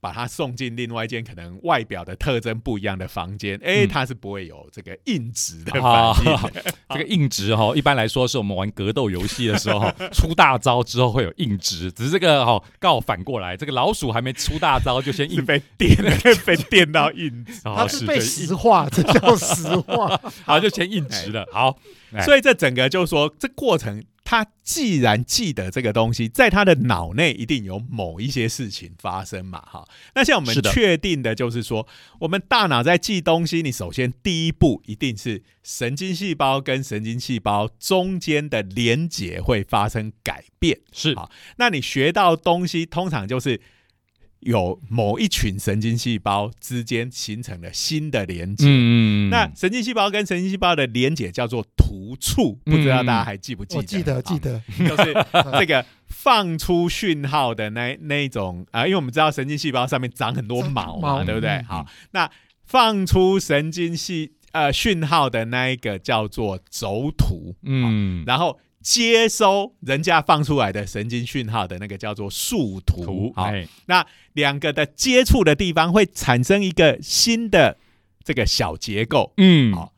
[0.07, 5.73] 把他送进另外一间可能外表的特征不一样的房间，哎、嗯它是不会有这个硬质的。
[6.91, 15.97] 这个硬直哈，一般来说是我们玩格斗游戏的时候哈， 出大招之后会有硬直，只是这个哈刚好反过来，这个老鼠还没出大招就先是硬，被电
[16.45, 20.21] 被电到硬 它是被石化，这叫石化。
[20.45, 21.45] 好就先硬直了。
[21.51, 21.77] 好，
[22.13, 29.87] 哎所以这整个就是说，这过程他既然记得这个东西，在他的脑内一定有某一些事情发生嘛，哈。
[30.17, 31.87] 那像我们确定的就是说，
[32.19, 40.81] 我们大脑在记东西，你首先第一步一定是神经细胞跟神经细胞中间的连接会发生改变。
[40.93, 43.61] 是好那你学到东西，通常就是
[44.47, 48.65] 有某一群神经细胞之间形成了新的连接。
[48.69, 53.79] 嗯那神经细胞跟神经细胞的连接叫做突触，不知道大家还记不记得？
[53.79, 55.13] 我记得记得，就是
[55.59, 61.51] 这个放出讯号的那那一种啊、因为我们知道神经细胞上面长很多毛嘛，毛对不对？
[61.51, 62.31] 嗯好，那
[62.65, 73.33] 放出神经系呃讯号的那一个叫做轴突，嗯然后接收人家放出来的神经讯号的那个叫做树突。
[73.35, 77.77] 好，图哎那两个的接触的地方会产生一个新的
[78.23, 79.33] 这个小结构。
[79.39, 79.93] 嗯好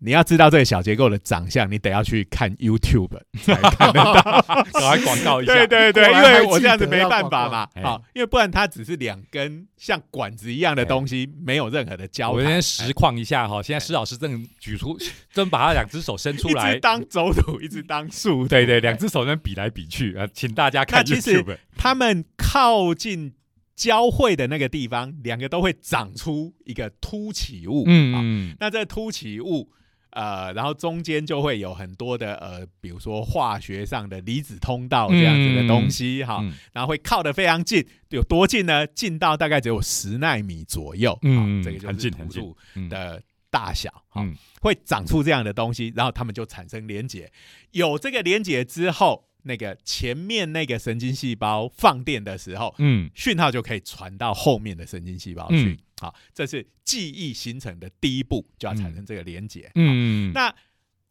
[0.00, 4.12] 你要知道这个小结构的长相，你得要去看 YouTube 才看得到。
[4.72, 7.68] 赶快广告一下， 对对对， 因为我这样子没办法嘛。
[7.74, 12.44] 哎好，因为不然它只是两根像管子一样的东西，没有任何的交谈。
[12.44, 14.96] 我先实况一下哈，现在施老师正举出，
[15.32, 18.46] 正把他两只手伸出一来直，当轴土，一直当树。
[18.46, 21.56] 对对，两只手在比来比去啊，请大家看 YouTube。
[21.76, 23.34] 他们靠近
[23.76, 27.84] 交汇的那个地方，两个都会长出一个凸起物。
[27.86, 29.70] 嗯嗯那这凸起物，
[30.10, 38.86] 呃，然后中间就会有很多的呃，比如说化学上的离子通道这样子的东西，哈、嗯然后会靠得非常近，有多近呢？
[38.86, 47.30] 近到大概只有十纳米左右，嗯嗯，这个就是很近很近的大小，哈、嗯会长出这样的东西，然后它们就产生连接。
[47.70, 55.78] 有这个连接之后，那个前面那个神经细胞放电的时候，嗯讯号就可以传到后面的神经细胞嗯去。
[56.00, 59.70] 好，这是记忆形成的第一步，就要产生这个连结。
[59.74, 60.54] 嗯，那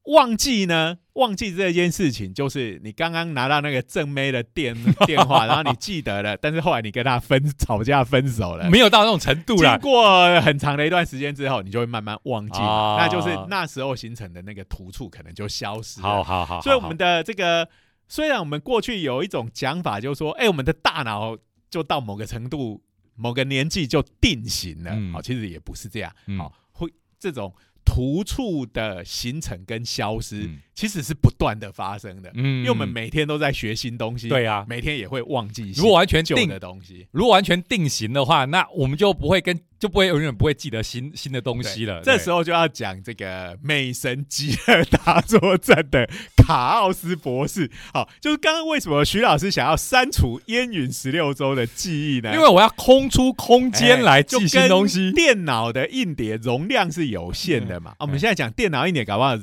[0.04, 1.00] 忘记呢？
[1.16, 4.74] 忘记这件事情，就是你刚刚拿到那个正妹的电
[5.06, 8.70] 电话，然后你记得了， 但是后来你跟他分吵架分手了。
[8.70, 9.78] 没有到那种程度经。
[9.80, 16.08] 过很长的一段时间之后，你就会慢慢忘记那就是那时候形成的那个突触可能就消失了。
[16.08, 17.68] 好好好，所以我们的这个，
[18.08, 21.38] 虽然我们过去有一种讲法，就是说，哎、我们的大脑
[21.70, 22.82] 就到某个程度、
[23.16, 24.92] 某个年纪就定型了。
[24.94, 26.12] 嗯好、其实也不是这样。
[26.28, 26.90] 嗯好、会
[27.20, 27.54] 这种
[27.84, 32.32] 突触的形成跟消失，嗯其实是不断的发生的。
[32.36, 37.08] 嗯因为我们每天都在学新东西，对啊，每天也会忘记如果完全旧定的东西。
[37.12, 42.02] 如果完全定型的话，那我们就不会跟就不会永远不会记得新新的东西了。
[42.04, 47.70] 这时候就要讲这个美神吉尔达作战的卡奥斯博士。
[47.94, 52.34] 好，就是刚刚为什么徐老师想要删除烟云十六州的记忆呢？
[52.34, 55.12] 因为我要空出空间来记新跟东西。
[55.12, 57.92] 电脑的硬碟容量是有限的嘛。
[57.92, 59.38] 啊我们现在讲电脑硬碟，搞不好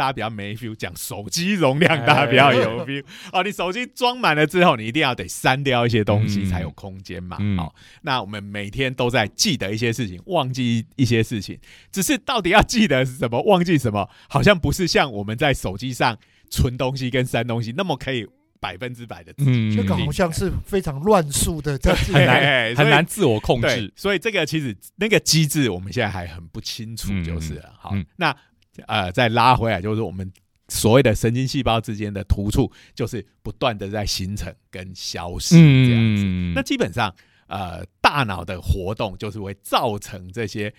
[0.00, 3.04] 大家比较没 feel；讲手机容量，哎大家比较有 feel。
[3.34, 7.36] 哦，你手机装满了之后，你一定要得删掉一些东西嗯才有空间嘛。
[7.38, 11.58] 嗯好，那我们每天都在记得一些事情，忘记一些事情，
[11.92, 16.16] 只是到底要记得是什么，忘记什么，好像不是像我们在手机上
[16.48, 18.26] 存东西跟删东西那么可以
[18.58, 23.92] 百分之百的自己嗯这个好像是非常乱数的这样子 很难很难自我控制，。
[23.94, 27.74] 所以这个其实那个机制我们现在还很不清楚，就是了。
[27.78, 28.34] 好嗯，那
[28.86, 30.30] 呃再拉回来，就是我们
[30.68, 36.24] 所谓的神经细胞之间的突触，就是不断的在形成跟消失这样子。
[36.26, 37.14] 嗯那基本上
[37.46, 40.72] 呃大脑的活动就是会造成这些。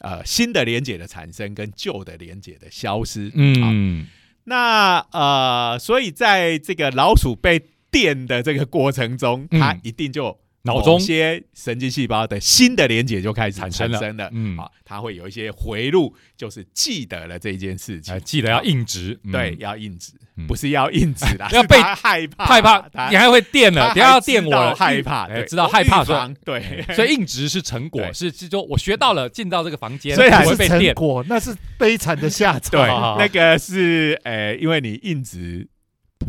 [0.00, 4.06] 呃，新的连接的产生跟旧的连接的消失，好，嗯
[4.42, 13.98] 那呃，所以在这个老鼠被电的这个过程中，嗯它一定就脑中某些神经细胞的新的连接就开始产生了。
[13.98, 14.56] 产生了，嗯。
[14.58, 18.14] 啊，它会有一些回路，就是记得了这件事情。
[18.14, 19.32] 哎，，记得要硬直，嗯。
[19.32, 20.46] 对，要硬直，嗯。
[20.46, 26.02] 不是要硬直啦，要被害怕害怕，你还会电了，他等一下要电我，害怕，知道害怕
[26.44, 32.70] 对，所以硬直是成果，是是说我学到了，进到这个房间，虽然被电，果，那是悲惨的下场。
[32.70, 35.68] 对好好好， 那个是呃，因为你硬直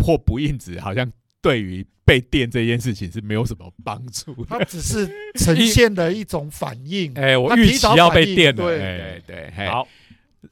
[0.03, 1.09] 或不硬直，好像
[1.45, 4.45] 对于被电这件事情是没有什么帮助的。
[4.49, 7.13] 它只是呈现的一种反应。
[7.13, 9.87] 哎，我预期要被电了，对哎对对，嘿好，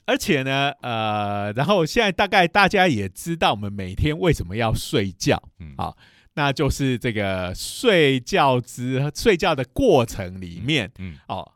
[0.06, 5.98] 而且呢，呃，然后现在大概大家也知道我们每天为什么要睡觉，嗯好
[6.36, 11.52] 那就是这个睡觉之睡觉的过程里面，嗯哦，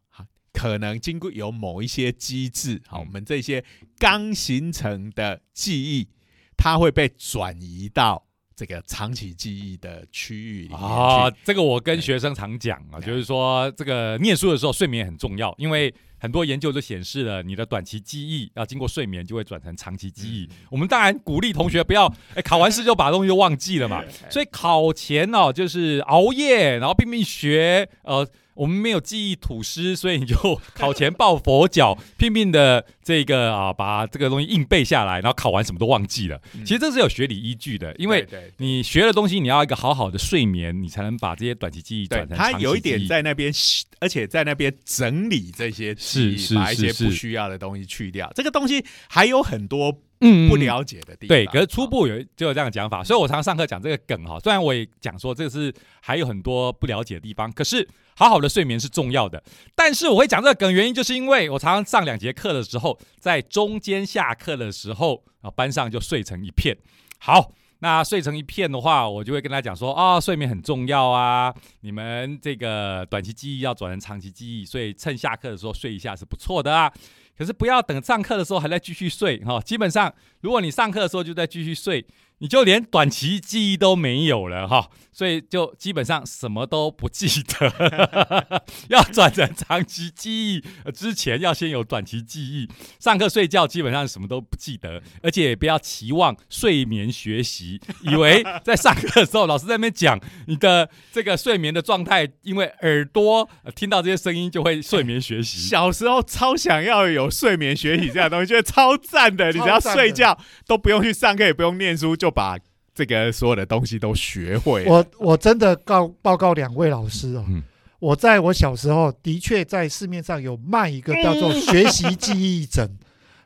[0.52, 3.64] 可能经过有某一些机制，好，嗯我们这些
[4.00, 6.08] 刚形成的记忆，
[6.56, 8.27] 它会被转移到
[8.58, 10.84] 这个长期记忆的区域里面去。
[10.84, 20.50] 啊，这个我跟学生常讲啊，就是说这个念书的时候睡眠很重要，因为很多研究都显示了，你的短期记忆要经过睡眠就会转成长期记忆。
[20.72, 24.04] 我们当然鼓励同学不要，哎，考完试就把东西都忘记了嘛。
[24.28, 28.28] 所以考前哦，就是熬夜，然后拼命学，呃。
[28.58, 30.36] 我们没有记忆吐司，所以你就
[30.74, 36.42] 考前抱佛脚，拼命的这个啊，把这个东西硬背下来，然后考完什么都忘记了。
[36.56, 38.28] 嗯其实这是有学理依据的，因为
[38.58, 43.54] 你学的东西，你要一个好好的睡眠，你才能把这些短期记忆对转，成长期他有一点在那边，
[44.00, 48.32] 而且在那边整理这些记忆，是是把一些不需要的东西去掉。
[48.36, 51.30] 这个东西还有很多嗯不了解的地方。
[51.30, 54.40] 对，可是初步有就有这样的讲法，所以我常常上课讲这个梗哈。
[54.40, 59.44] 虽然我也讲说这个是还有很多不了解的地方，可是好好的睡眠是重要的。
[59.76, 66.78] 但是我会讲这个梗，原因就是因为我常常上两节课的时候，在中间下课的时候啊，班上就睡成一片。
[67.20, 67.54] 好。
[67.80, 76.92] 那睡成一片的话，我就会跟他讲说啊、睡眠很重要啊，你们这个短期记忆要转成长期记忆，所以趁下课的时候睡一下是不错的啊。
[77.38, 80.12] 可是不要等上课的时候还在继续睡哈、基本上
[80.42, 82.04] 如果你上课的时候就在继续睡，
[82.40, 92.70] 你就连短期记忆都没有了哈、所以就基本上什么都不记得， 要转成长期记忆呃之前要先有短期记忆。
[93.00, 105.60] 上课睡觉基本上什么都不记得，而且也不要期望睡眠学习，以为在上课的时候老师在那边讲你的这个睡眠的状态，因为耳朵、呃听到这些声音就会睡眠学习。
[105.68, 109.52] 小时候超想要有睡眠学习这样东西，觉得超赞的。
[109.52, 112.58] 你只要睡觉都不用去上课，也不用念书，就把
[112.94, 114.86] 这个所有的东西都学会。
[114.86, 117.64] 我我真的告报告两位老师哦，嗯
[118.00, 122.88] 我在我小时候的确在市面上有卖一个叫做学习记忆枕。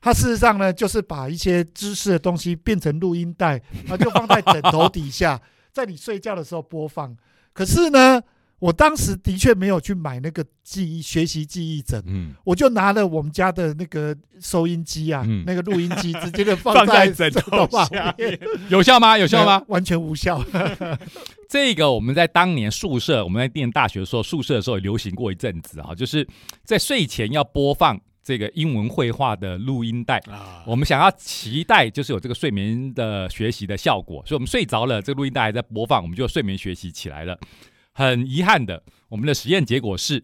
[0.01, 5.39] 它事实上呢，就是把一些知识的东西变成录音带，然后就放在枕头底下，
[5.71, 7.15] 在你睡觉的时候播放。
[7.53, 8.21] 可是呢，
[8.61, 18.39] 我当时的确没有去买那个记忆学习记忆枕，嗯，我就拿了我们家的那个收音机啊，嗯那个录音机，直接就放在 在枕头旁下边，
[18.69, 19.17] 有效吗？
[19.17, 19.63] 有效吗？
[19.67, 20.45] 完全无效。
[21.49, 26.27] 这个我们在当年宿舍，我们在念大学的时候，宿舍的时候也流行过一阵子哈，就是
[26.63, 30.19] 在睡前要播放这个英文绘画的录音带。
[30.29, 37.35] 啊我们想要期待就是有这个睡眠的学习的效果，所以我们睡着了，这个录音带还在播放，我们就睡眠学习起来了。
[37.93, 40.23] 很遗憾的，我们的实验结果是，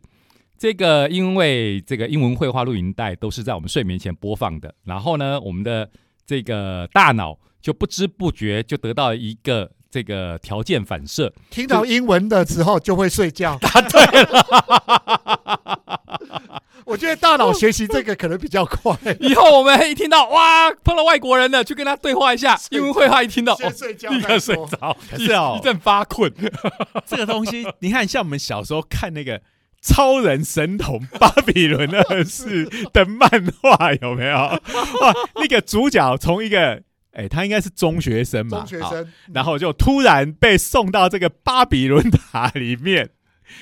[0.58, 5.90] 这个因为这个英文绘画录影带都是在我们睡眠前播放的，然后呢，我们的
[6.26, 13.58] 这个大脑就不知不觉就得到一个这个条件反射，听到英文的时候就会睡觉。
[13.60, 15.84] 答对了。
[16.86, 18.96] 我觉得大脑学习这个可能比较快。
[19.20, 22.58] 以后我们一听到哇碰到外国人了，去跟他对话一下。
[22.72, 24.56] 英文绘画一听到，哦先，睡觉，立刻睡。
[24.56, 26.34] 着，可是哦一阵发困。
[27.06, 29.42] 这个东西，你看，像我们小时候看那个
[29.82, 33.30] 超人神童巴比伦二世的漫
[33.62, 34.36] 画，有没有？
[35.02, 36.82] 哇，那个主角从一个，
[37.12, 43.10] 哎、他应该是中学生嘛，中学生，然后就突然被送到这个巴比伦塔里面，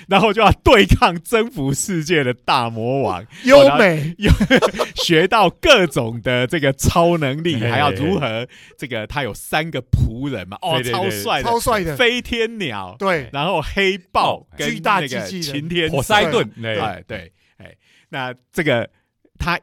[0.08, 4.16] 然后就要对抗征服世界的大魔王，优美，
[4.96, 17.76] 学到各种的这个超能力，还要如何这个他有三个仆人嘛，哦，超帅的超帅的，飞天鸟，对，然后黑豹巨大那个机器擎天火塞顿，对，哎对，哎，
[18.10, 18.90] 那这个
[19.38, 19.60] 他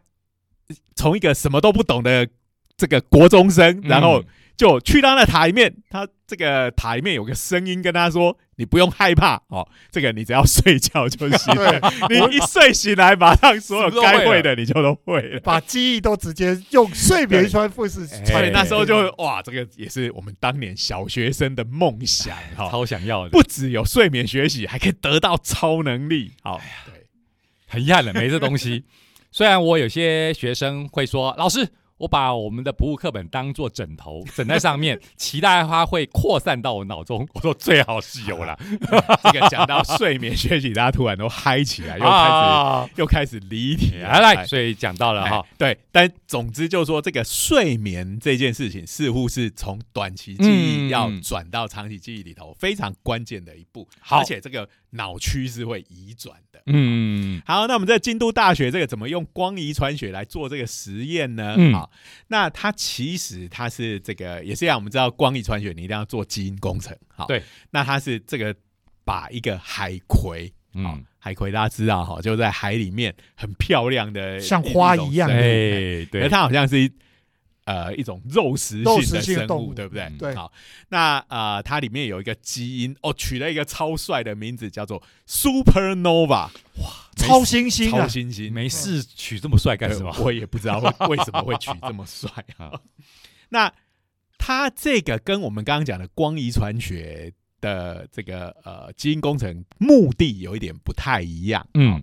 [0.94, 2.28] 从一个什么都不懂的
[2.76, 4.24] 这个国中生，然后嗯。
[4.54, 11.80] 就去到那塔里面，他这个塔里面有个声音跟他说：“你不用害怕哦，这个你只要睡觉就行了。
[12.08, 18.46] 你一睡醒来，马上所有该会的你就都会了。”把记忆都直接用睡眠穿复式所穿。
[18.46, 23.30] 以那时候就哇，这个也是我们当年小学生的梦想 哈，超想要的。
[23.30, 26.30] 不只有睡眠学习，还可以得到超能力。
[26.44, 27.04] 好，对，
[27.66, 28.84] 很遗憾了，没这东西。
[29.32, 31.68] 虽然我有些学生会说，老师，
[32.02, 37.24] 我把我们的不物课本当做枕头，枕在上面，期待它会扩散到我脑中。
[37.32, 38.58] 我说最好是有啦，
[39.22, 44.18] 这个讲到睡眠学习，大家突然都嗨起来，又开始、啊，又开始离题了。
[44.20, 56.62] 来所以讲到了哈哎，对，但总之就是说，这个睡眠这件事情，似乎是从短期记忆嗯要转到长期记忆里头非常关键的一步，好而且这个脑区是会移转的。
[56.66, 61.56] 嗯，好，那我们在京都大学这个怎么用光遗传学来做这个实验呢？
[61.58, 61.90] 嗯好，
[62.28, 66.96] 那它其实它是这个也是让我们知道光遗传学你一定要做基因工程。
[67.08, 68.54] 好，对，那它是这个
[69.04, 76.90] 把一个海葵，好嗯，海葵大家知道哈，就在海里面很漂亮的像花一样种生物哎，可对，它好像是一
[77.64, 80.02] 呃一种肉食性的生物物，对不对？
[80.04, 80.52] 嗯对好，
[80.88, 86.50] 那呃它里面有一个基因哦，取了一个超帅的名字，叫做 Supernova，哇
[87.16, 88.08] 超新星超啊！
[88.08, 88.52] 新星。
[88.52, 90.10] 没事取这么帅干什么？
[90.10, 92.72] 呃我也不知道为为什么会取这么帅啊。
[93.50, 93.72] 那
[94.38, 101.64] 它这个跟我们刚刚讲的光遗传学的这个呃基因工程目的有一点不太一样。
[101.74, 102.02] 嗯，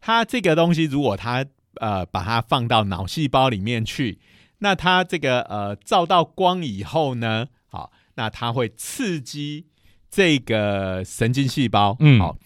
[0.00, 1.46] 它这个东西如果它
[1.76, 4.18] 呃把它放到脑细胞里面去，
[4.58, 9.66] 那它这个呃照到光以后呢，好，那它会刺激
[10.10, 12.36] 这个神经细胞，嗯好，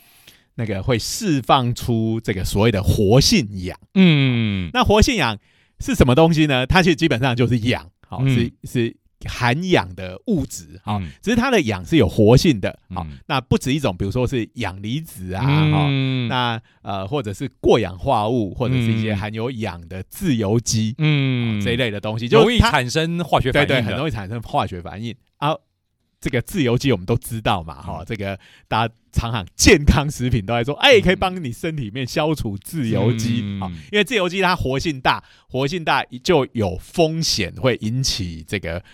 [0.56, 3.78] 那个会释放出这个所谓的活性氧。
[3.94, 5.38] 嗯，那活性氧
[5.80, 6.66] 是什么东西呢？
[6.66, 8.96] 它其实基本上就是氧，好、嗯是是
[9.29, 11.11] 含氧的物质，好、嗯。
[11.23, 21.61] 只是它的氧是有活性的，好、嗯那不止一种，比如说是氧离子啊，哈、嗯，那呃或者是过氧化物，或者是一些嗯含有氧的自由基、嗯。
[21.61, 25.14] 这一类的东西，就容易产生化学反对对，应，很容易产生化学反应。
[25.39, 25.55] 啊。
[26.20, 28.05] 这个自由基我们都知道嘛，哈、嗯。
[28.07, 33.59] 这个大家常常健康食品都在说，哎，可以帮你身体里面消除自由基，嗯。
[33.61, 38.85] 好、因为自由基它活性大，活性大就有风险会引起这个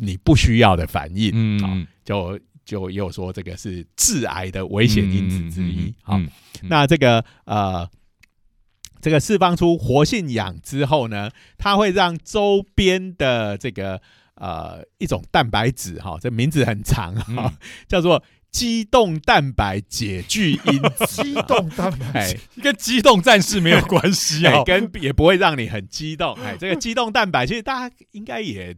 [0.00, 6.20] 你不需要的反应，好嗯，就就也有说这个是致癌的危险因子之一，好、
[6.62, 7.88] 那这个呃，
[9.00, 14.00] 这个释放出活性氧之后呢，它会让周边的这个
[14.34, 17.52] 呃一种蛋白质哈，这名字很长哈，嗯。
[17.88, 21.06] 叫做激动蛋白解聚因子。
[21.22, 24.58] 激动蛋白哎，跟机动战士没有关系啊。
[24.58, 26.34] 哦，跟也不会让你很激动。
[26.34, 28.76] 哎，这个激动蛋白其实大家应该也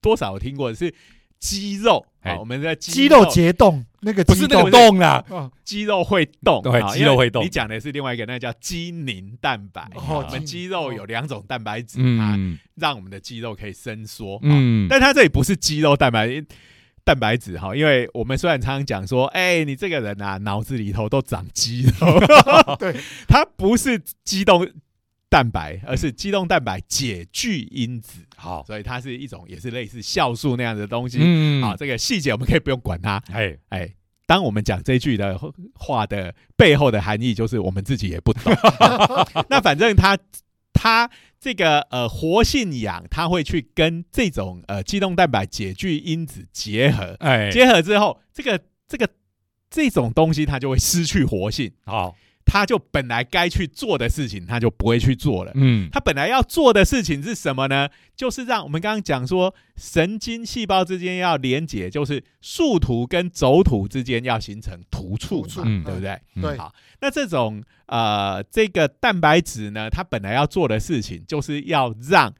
[0.00, 0.94] 多少有听过，是
[1.38, 2.04] 肌肉。
[2.20, 7.44] 哎好，我们在肌肉结冻，那个激不是那个动动啦，啊，肌肉会动，对肌肉会动。
[7.44, 9.88] 你讲的是另外一个，那叫肌凝蛋白。
[9.94, 12.58] 哦我们肌肌肉有两种蛋白质，它嗯。
[12.74, 14.38] 让我们的肌肉可以伸缩。
[14.42, 16.28] 嗯，但它这里不是肌肉蛋白
[17.04, 22.20] 蛋白质哈，因为我们虽然常常讲说，哎，你这个人啊，脑子里头都长肌肉，
[22.78, 22.94] 对，
[23.26, 24.68] 它不是肌动
[25.28, 28.20] 蛋白，而是肌动蛋白解聚因子。
[28.36, 31.18] 好，所以它是一种也是类似酵素那样的东西。
[31.20, 33.22] 嗯好，，这个细节我们可以不用管它。
[33.32, 33.94] 哎，哎，
[34.26, 35.38] 当我们讲这句的
[35.74, 38.52] 话的背后的含义，就是我们自己也不懂。
[39.50, 40.16] 那反正它
[40.72, 41.10] 它
[41.40, 49.08] 这个呃活性氧，它会去跟这种呃肌动蛋白解聚因子结合，哎，结合之后，这个这个
[49.68, 51.72] 这种东西它就会失去活性。
[51.84, 52.16] 好，
[52.50, 55.52] 他就本来该去做的事情，他就不会去做了。
[55.54, 57.90] 嗯他本来要做的事情是什么呢？
[58.16, 66.18] 就是让我们刚刚讲说，神经细胞之间要连接，就是树突跟轴突之间要形成突触嘛，嗯对不对？
[66.36, 72.34] 嗯对好，那这种呃，这个蛋白质呢，它本来要做的事情，就是要让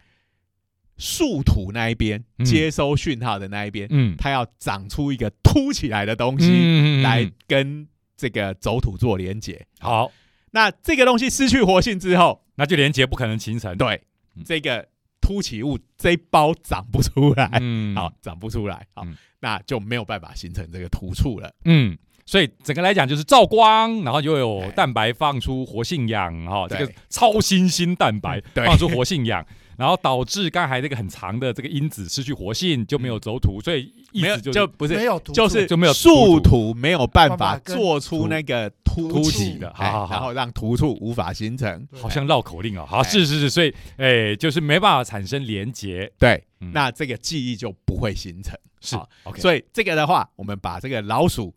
[0.97, 7.87] 树突那一边嗯接收讯号的那一边，嗯它要长出一个凸起来的东西、嗯来跟
[8.19, 9.65] 这个轴土做连接。
[9.79, 10.11] 好，
[10.51, 13.75] 那这个东西失去活性之后，那就连接不可能形成。
[13.79, 14.03] 对
[14.35, 14.43] 嗯。
[14.45, 14.87] 这个
[15.21, 17.95] 凸起物这一包长不出来，嗯。
[17.95, 21.55] 好，长不出来，好嗯，那就没有办法形成这个突触了。
[21.65, 21.97] 嗯，
[22.27, 24.71] 所以整个来讲就是照光，然后又有哎。
[24.73, 26.87] 蛋白放出活性氧哈，这对。
[26.87, 28.67] 个超新星蛋白 对。
[28.67, 29.47] 放出活性氧，
[29.79, 41.87] 然后导致刚才那个很长的这个因子失去活性，就没有轴突，所以意没有，思就就不是，没有突就是就没有树突突没有办办法做出那个凸凸起起的哎好好好然后让突触无法形成。
[41.93, 42.85] 好像绕口令哦。
[42.85, 48.59] 好，哎是是是，所以哎，就是没办法产生连接，对，嗯那这个记忆就不会形成。
[48.81, 51.55] 是 OK，所以这个的话，我们把这个老鼠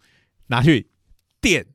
[0.47, 0.88] 拿去
[1.41, 1.65] 电，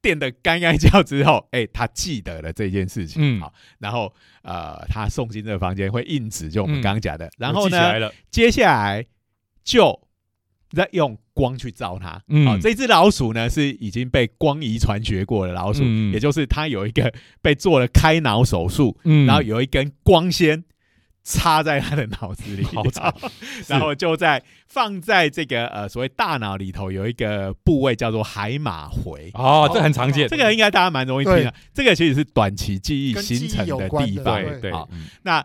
[0.00, 3.38] 电的干干叫之后，哎，他记得了这件事情。
[3.38, 7.30] 嗯好，然后呃，他送进这个房间会印纸，就我们嗯刚刚讲的。
[7.38, 9.04] 然后呢，接下来
[9.64, 10.00] 就
[10.70, 12.22] 再用光去照它。
[12.28, 20.64] 嗯好，这只老鼠呢是已经被光遗传学过的老鼠，嗯也就是它有一个被做了开脑手术，嗯然后有一根光纤
[21.28, 22.66] 插在他的脑子里，
[23.68, 29.30] 然后就在放在这个呃所谓大脑里头有一个部位叫做海马回。
[29.34, 34.42] 哦，这很常见，这个应该大家蛮容易听的对，这个其实是短期记忆形成的地方。
[34.42, 34.72] 对对
[35.22, 35.44] 那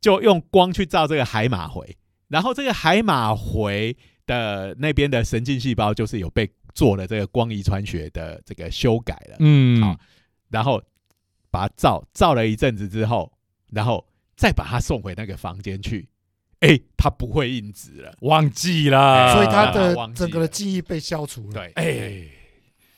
[0.00, 1.96] 就用光去照这个海马回，
[2.28, 9.82] 然后这个海马回的那边的神经细胞就是有被做了这个光遗传学的这个修改了，嗯。
[9.82, 9.96] 好
[10.50, 10.80] 然后
[11.50, 13.32] 把它照照了一阵子之后，
[13.72, 16.08] 然后再把他送回那个房间去，
[16.60, 21.52] 哎，他不会印纸了，忘记了，所以他啊的整个的记忆被消除了。
[21.52, 22.26] 对，哎，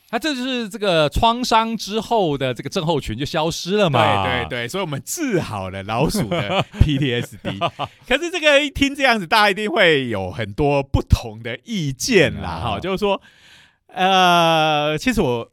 [0.08, 4.24] 他这就是这个创伤之后的这个症候群就消失了嘛？
[4.24, 7.88] 对对对，所以我们治好了老鼠的 PTSD。
[8.08, 13.20] 可是这个一听这样子，大家一定会有很多不同的意见啦，嗯哈、就是说，
[13.88, 15.50] 呃，其实我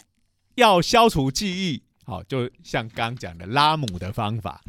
[0.56, 1.83] 要消除记忆。
[2.06, 4.62] 好，就像刚讲的拉姆的方法，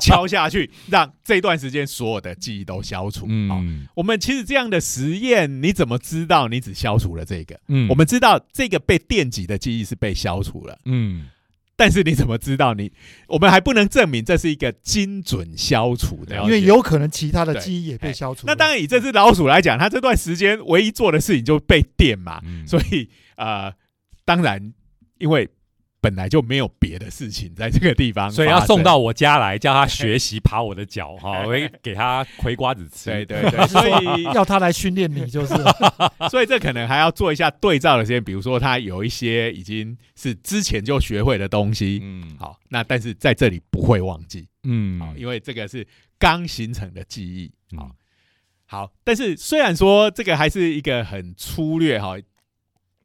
[0.00, 3.20] 敲下去，让这段时间所有的记忆都消除。
[3.20, 7.58] 好，嗯我们其实这样的实验，你怎么知道你只消除了这个？
[7.68, 11.28] 嗯我们知道这个被电击的记忆是被消除了，嗯
[11.80, 12.90] 但是你怎么知道你？
[13.28, 18.52] 我们还不能证明这是一个精准消除的，因为有可能其他的对记忆也被消除了。
[18.52, 23.72] 那当然以这只老鼠来讲，它这段时间唯一做的事情就被电嘛，嗯所以呃，
[24.24, 24.72] 当然
[25.18, 25.48] 因为
[26.00, 33.10] 本来就没有别的事情在这个地方，所以要送到我家来，叫他学习 爬我的脚哈，我会给他葵瓜子吃。
[33.10, 35.54] 对对对， 所以 要他来训练你，就是。
[36.30, 42.36] 所以这可能还要做一下对照的时间，比如说他有一些已经是之前就学会的东西，嗯。
[42.38, 45.00] 好，那但是在这里不会忘记，嗯。
[45.00, 45.86] 好，因为这个是
[46.18, 47.78] 刚形成的记忆，嗯。
[47.78, 47.90] 好，
[48.66, 52.14] 好，但是虽然说这个还是一个很粗略哈，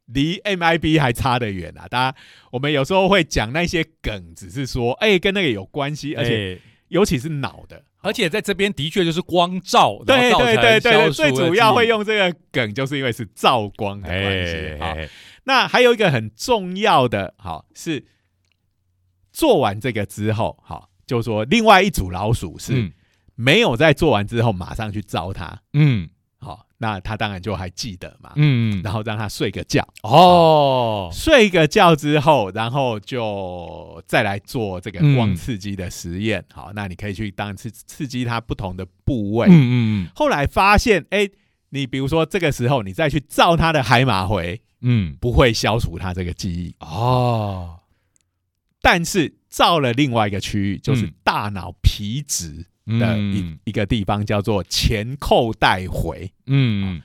[0.06, 1.88] 离 MIB 还差得远啊。
[1.88, 2.18] 大家
[2.50, 14.78] 我们有时候会讲那些梗，只是说哎、跟那个有关系，而且且尤其是脑的，而且在这边的确就是光照，然对对对对对，最主要会用这个梗，就是因为是照光的关系
[15.44, 18.04] 那还有一个很重要的，好是
[19.32, 22.92] 做完这个之后，好，就说另外一组老鼠是嗯
[23.34, 26.08] 没有在做完之后马上去招它，嗯。
[26.08, 26.13] 好，
[26.78, 28.82] 那他当然就还记得嘛，嗯。
[28.82, 31.08] 然后让他睡个觉，哦。
[31.12, 39.52] 睡个觉之后，然后就再来做这个光嗯刺激的实验，好，那你可以去当次刺刺激它不同的部位，嗯
[40.04, 40.08] 嗯。
[40.14, 41.28] 后来发现，哎，
[41.70, 45.16] 你比如说这个时候你再去照他的海马回，嗯。
[45.20, 47.80] 不会消除他这个记忆，哦。
[48.82, 51.14] 但是照了另外一个区域，就是嗯。
[51.22, 53.58] 大脑皮质的一、嗯。
[53.64, 56.30] 一个地方，叫做前扣带回。
[56.46, 57.00] 嗯，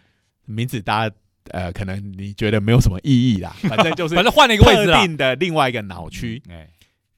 [0.45, 1.15] 名字大家
[1.51, 6.69] 呃，可能你觉得没有什么意义啦， 反正就是反正换了一个位置定的另外一个脑区，哎。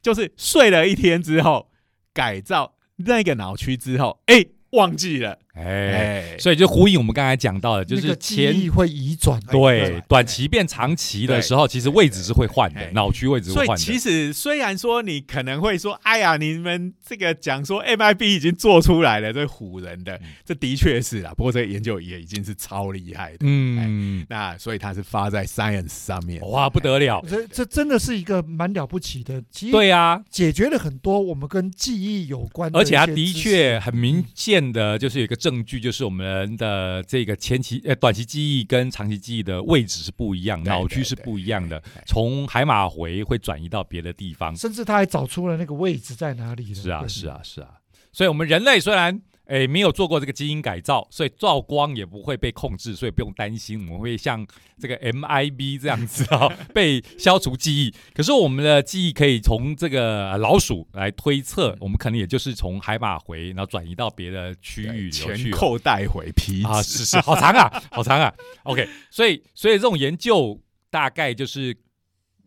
[0.02, 1.70] 就是睡了一天之后
[2.12, 13.84] 改造那个脑区之后，哎、忘记了，哎，哎，所以就呼应我们刚才讲到的，就是那个记前忆会移转，对短期变长期的时候，其实位置是会换的对，脑区位置会换的。
[13.84, 21.34] 其实虽然说你可能会说，哎呀，你们这个讲说 MIB 已经做出来了，这唬人的，这的确是啊。
[21.36, 44.56] 不过这个研究也已经是超厉害的，嗯，那所以它是发在 Science 上面，哇，不得了，这这真的是一个蛮了不起的，其实对呀，解决了很多我们跟记忆有关而且它的确很明显的就是有一个证据，就是我们的这个前期呃短期记忆跟长期记忆的位置是不一样，对脑区是不一样的从海马回会转移到别的地方。
[44.56, 46.76] 甚至他还找出了那个位置在哪里了。
[46.76, 47.70] 是啊，是啊，是啊。
[48.14, 49.20] 所以，我们人类虽然
[49.52, 54.48] 诶没有做过这个基因改造，所以照光也不会被控制，所以不用担心我们会像
[54.80, 57.94] 这个 MIB 这样子啊、被消除记忆。
[58.14, 68.34] 可是，我们的记忆可以从这个呃老鼠来推测，我们可能也就是从海马回，然后转移到别的区域去哦扣带回皮啊，是是，好长啊，好长啊。
[68.64, 70.58] OK，所以所以这种研究
[70.90, 71.76] 大概就是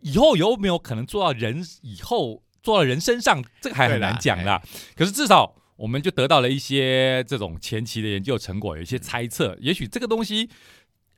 [0.00, 4.62] 以后有没有可能做到人以后做到人身上，这个还很难讲啦。
[4.96, 9.56] 可是至少我们就得到了一些这种前期的研究成果，有一些猜测。
[9.60, 10.48] 也许这个东西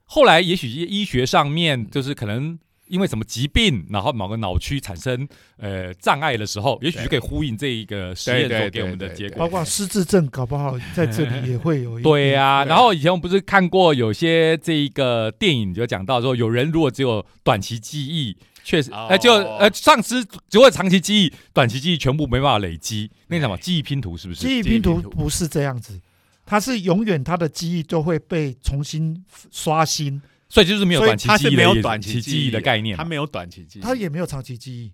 [0.04, 2.59] 后来也许医学上面就是可能。
[2.88, 5.26] 因为什么疾病，然后某个脑区产生
[5.57, 9.38] 呃障碍的时候，也许就可以呼应这一个实验所给我们的结果。
[9.40, 18.36] 包括失智症，搞不好在这里也会有一对呀、对然后以前我们不是看过有些这个电影就讲到说，有人如果只有短期记忆，
[18.67, 23.57] 确实，哎呃，就呃丧失只会长期记忆，短期记忆全部没办法累积，那什么？
[23.59, 24.41] 记忆拼图是不是？
[24.41, 26.01] 记忆拼图不是这样子，
[26.45, 33.05] 它是永远它的记忆都会被重新刷新，所以就是没有短期它是没有记忆的意思短期记忆的概念嘛。
[33.05, 34.93] 它没有短期记忆，它也没有长期记忆，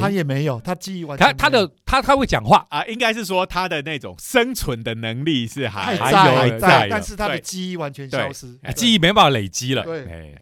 [0.00, 9.84] 他也没有，他记忆完全他他的他他会讲话，啊，应该是说他的那种生存的能力是还还在但是他的对记忆完全消失，哎记忆没办法累积了。
[9.84, 10.36] 对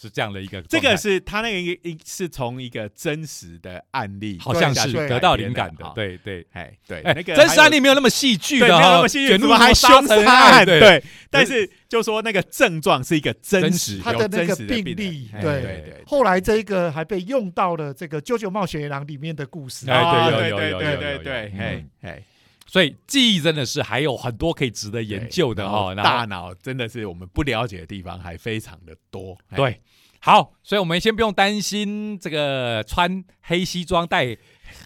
[0.00, 6.46] 是这样的一个这，个是他那个一一是从一个真实的案例，好像是得到灵感的，对对。
[6.52, 10.64] 哎对，哎，那个真实案例例没有那么戏剧，的哈，没有那么戏剧，怎么还凶成杀案？
[10.64, 22.24] 对，但是就说那个症状是一个真真实他的那个真实病例，哎对对对，后来这一个还被用到了这个《啾啾冒险野狼》里面的故事，对有对对有有有有对对，嗯嘿嘿，
[22.68, 25.94] 所以记忆真的是还有很多可以值得研究的对哈。
[25.94, 29.36] 然后大脑真的是我们不了解的地方还非常的多。
[29.48, 29.80] 哎对，
[30.20, 34.36] 好，所以我们先不用担心这个穿黑西装戴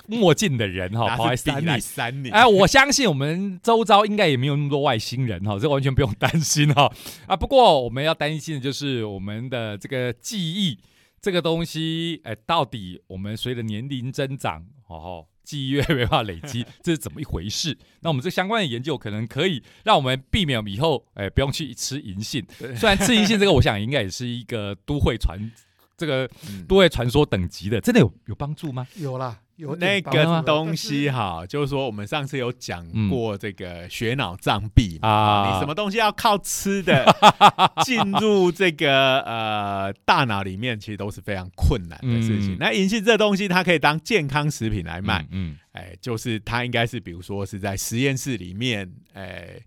[0.06, 2.24] 墨镜的人哈，跑拿是笔来来删你。
[2.24, 6.92] 删你，哎，我相信我们周遭应该也没有那么多外星人哈，这完全不用担心哈。
[7.26, 10.78] 啊，不过我们要担心的就是我们的这个记忆
[11.20, 17.76] 这个东西，哎，到底我们随着年龄增长，哦，记忆越没办法累积， 这是怎么一回事？
[18.00, 22.44] 那我们这相关的研究可能可以让我们避免以后，哎，不用去吃银杏。
[22.76, 25.38] 虽然吃银杏这个，我想应该也是一个都会传
[25.96, 28.86] 这个嗯都会传说等级的，真的有有帮助吗？
[28.96, 35.52] 有啦，有那个东西哈，就是说我们上次有讲嗯过这个血脑障壁嘛，啊。
[35.54, 37.06] 你什么东西要靠吃的
[37.86, 42.54] 进入这个呃大脑里面，其实都是非常困难的事情。
[42.54, 42.56] 嗯。
[42.58, 49.60] 那银杏这东西，它可以当健康食品来卖，嗯，哎，就是它应该是比如说是在实验室里面，哎。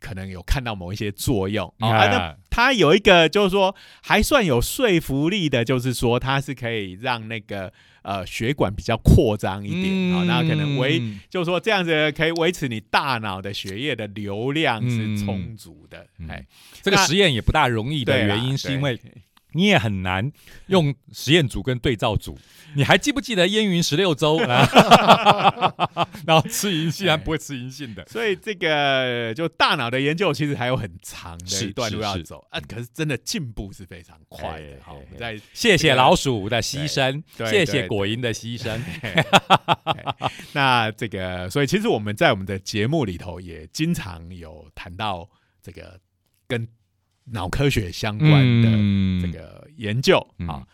[0.00, 1.66] 可能有看到某一些作用。
[1.78, 7.72] 啊那啊它有一个就是说还算有说服力的，就是说它是可以让那个
[8.04, 16.28] 呃血管比较扩张一点啊、哦，那可能维嗯就是说这样子可以维持你大脑的血液的流量是充足的，嗯。
[16.28, 16.46] 哎，
[16.82, 18.98] 这个实验也不大容易的原因是因为
[19.54, 20.30] 你也很难
[20.66, 22.38] 用实验组跟对照组。
[22.76, 24.38] 你还记不记得燕云十六州？
[24.40, 28.04] 然 后 然后吃银杏，还不会吃银杏的。
[28.06, 34.78] 所以这个就大脑的研究其实还有很长的一段路要走啊，可是真的进步是非常快的哎。
[34.82, 38.76] 好，我哎们再谢谢老鼠的牺牲，对谢谢果蝇的牺牲。
[40.52, 45.28] 那这个，所以其实我们在我们的节目里头也经常有谈到
[45.62, 46.00] 这个
[46.48, 46.66] 跟
[47.32, 49.20] 脑科学相关的嗯。
[49.20, 50.48] 这个研究嗯。
[50.48, 50.66] 啊。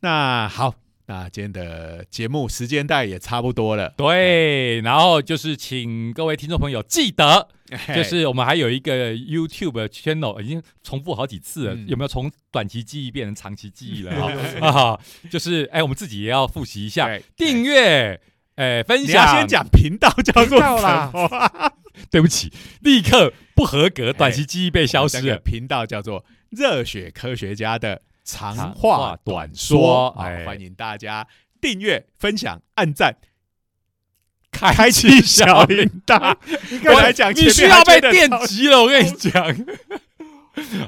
[0.00, 0.74] 那好，
[1.06, 7.48] 那今天的节目时间带也差不多了，对，然后就是请各位听众朋友记得，
[7.94, 11.88] 就是我们还有一个 YouTube channel，已经重复好几次了，嗯。
[11.88, 14.12] 有没有从短期记忆变成长期记忆了？
[14.14, 15.00] 有有有哈啊，
[15.30, 17.22] 就是哎，我们自己也要复习一下，对。
[17.36, 18.20] 订阅，
[18.56, 19.36] 哎，分享。
[19.36, 21.72] 先讲频道叫做什么？
[22.10, 25.40] 对不起，立刻不合格，短期记忆被消失这个了。
[25.40, 31.26] 频道叫做热血科学家的长长话话短短说哎欢迎大家
[31.60, 33.16] 订阅、分享、按赞、
[34.50, 36.36] 开启小铃铛。
[36.84, 39.56] 我来讲，你需要被电击了，我跟你讲。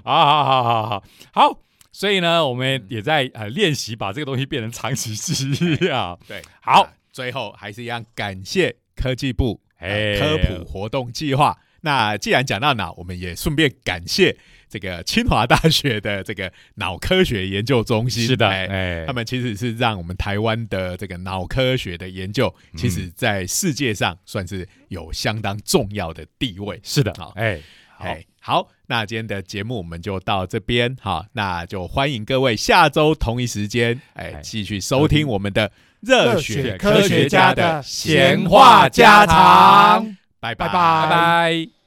[0.04, 1.60] 好好好好好好，
[1.92, 5.50] 所以呢，我们也在呃练习把这个东西变成长期记
[5.80, 6.16] 忆啊。
[6.26, 6.88] 对，好，
[7.18, 11.58] 最后还是一样感谢科技部哎科普活动计划。
[11.80, 14.36] 那既然讲到脑，我们也顺便感谢
[14.68, 18.24] 这个清华大学的这个脑科学研究中心。
[18.24, 26.78] 是的，哎哎，他们其实是让我们台湾的这个脑科学的研究，嗯其实在世界上算是有相当重要的地位。
[26.84, 27.60] 是的，好哎，
[27.96, 40.66] 好，哎，好，那今天的节目我们就到这边，好，那就欢迎各位下周同一时间，哎，哎继续收听我们的热热血血科学家的闲闲话话家常，拜拜。
[40.66, 41.77] 拜拜。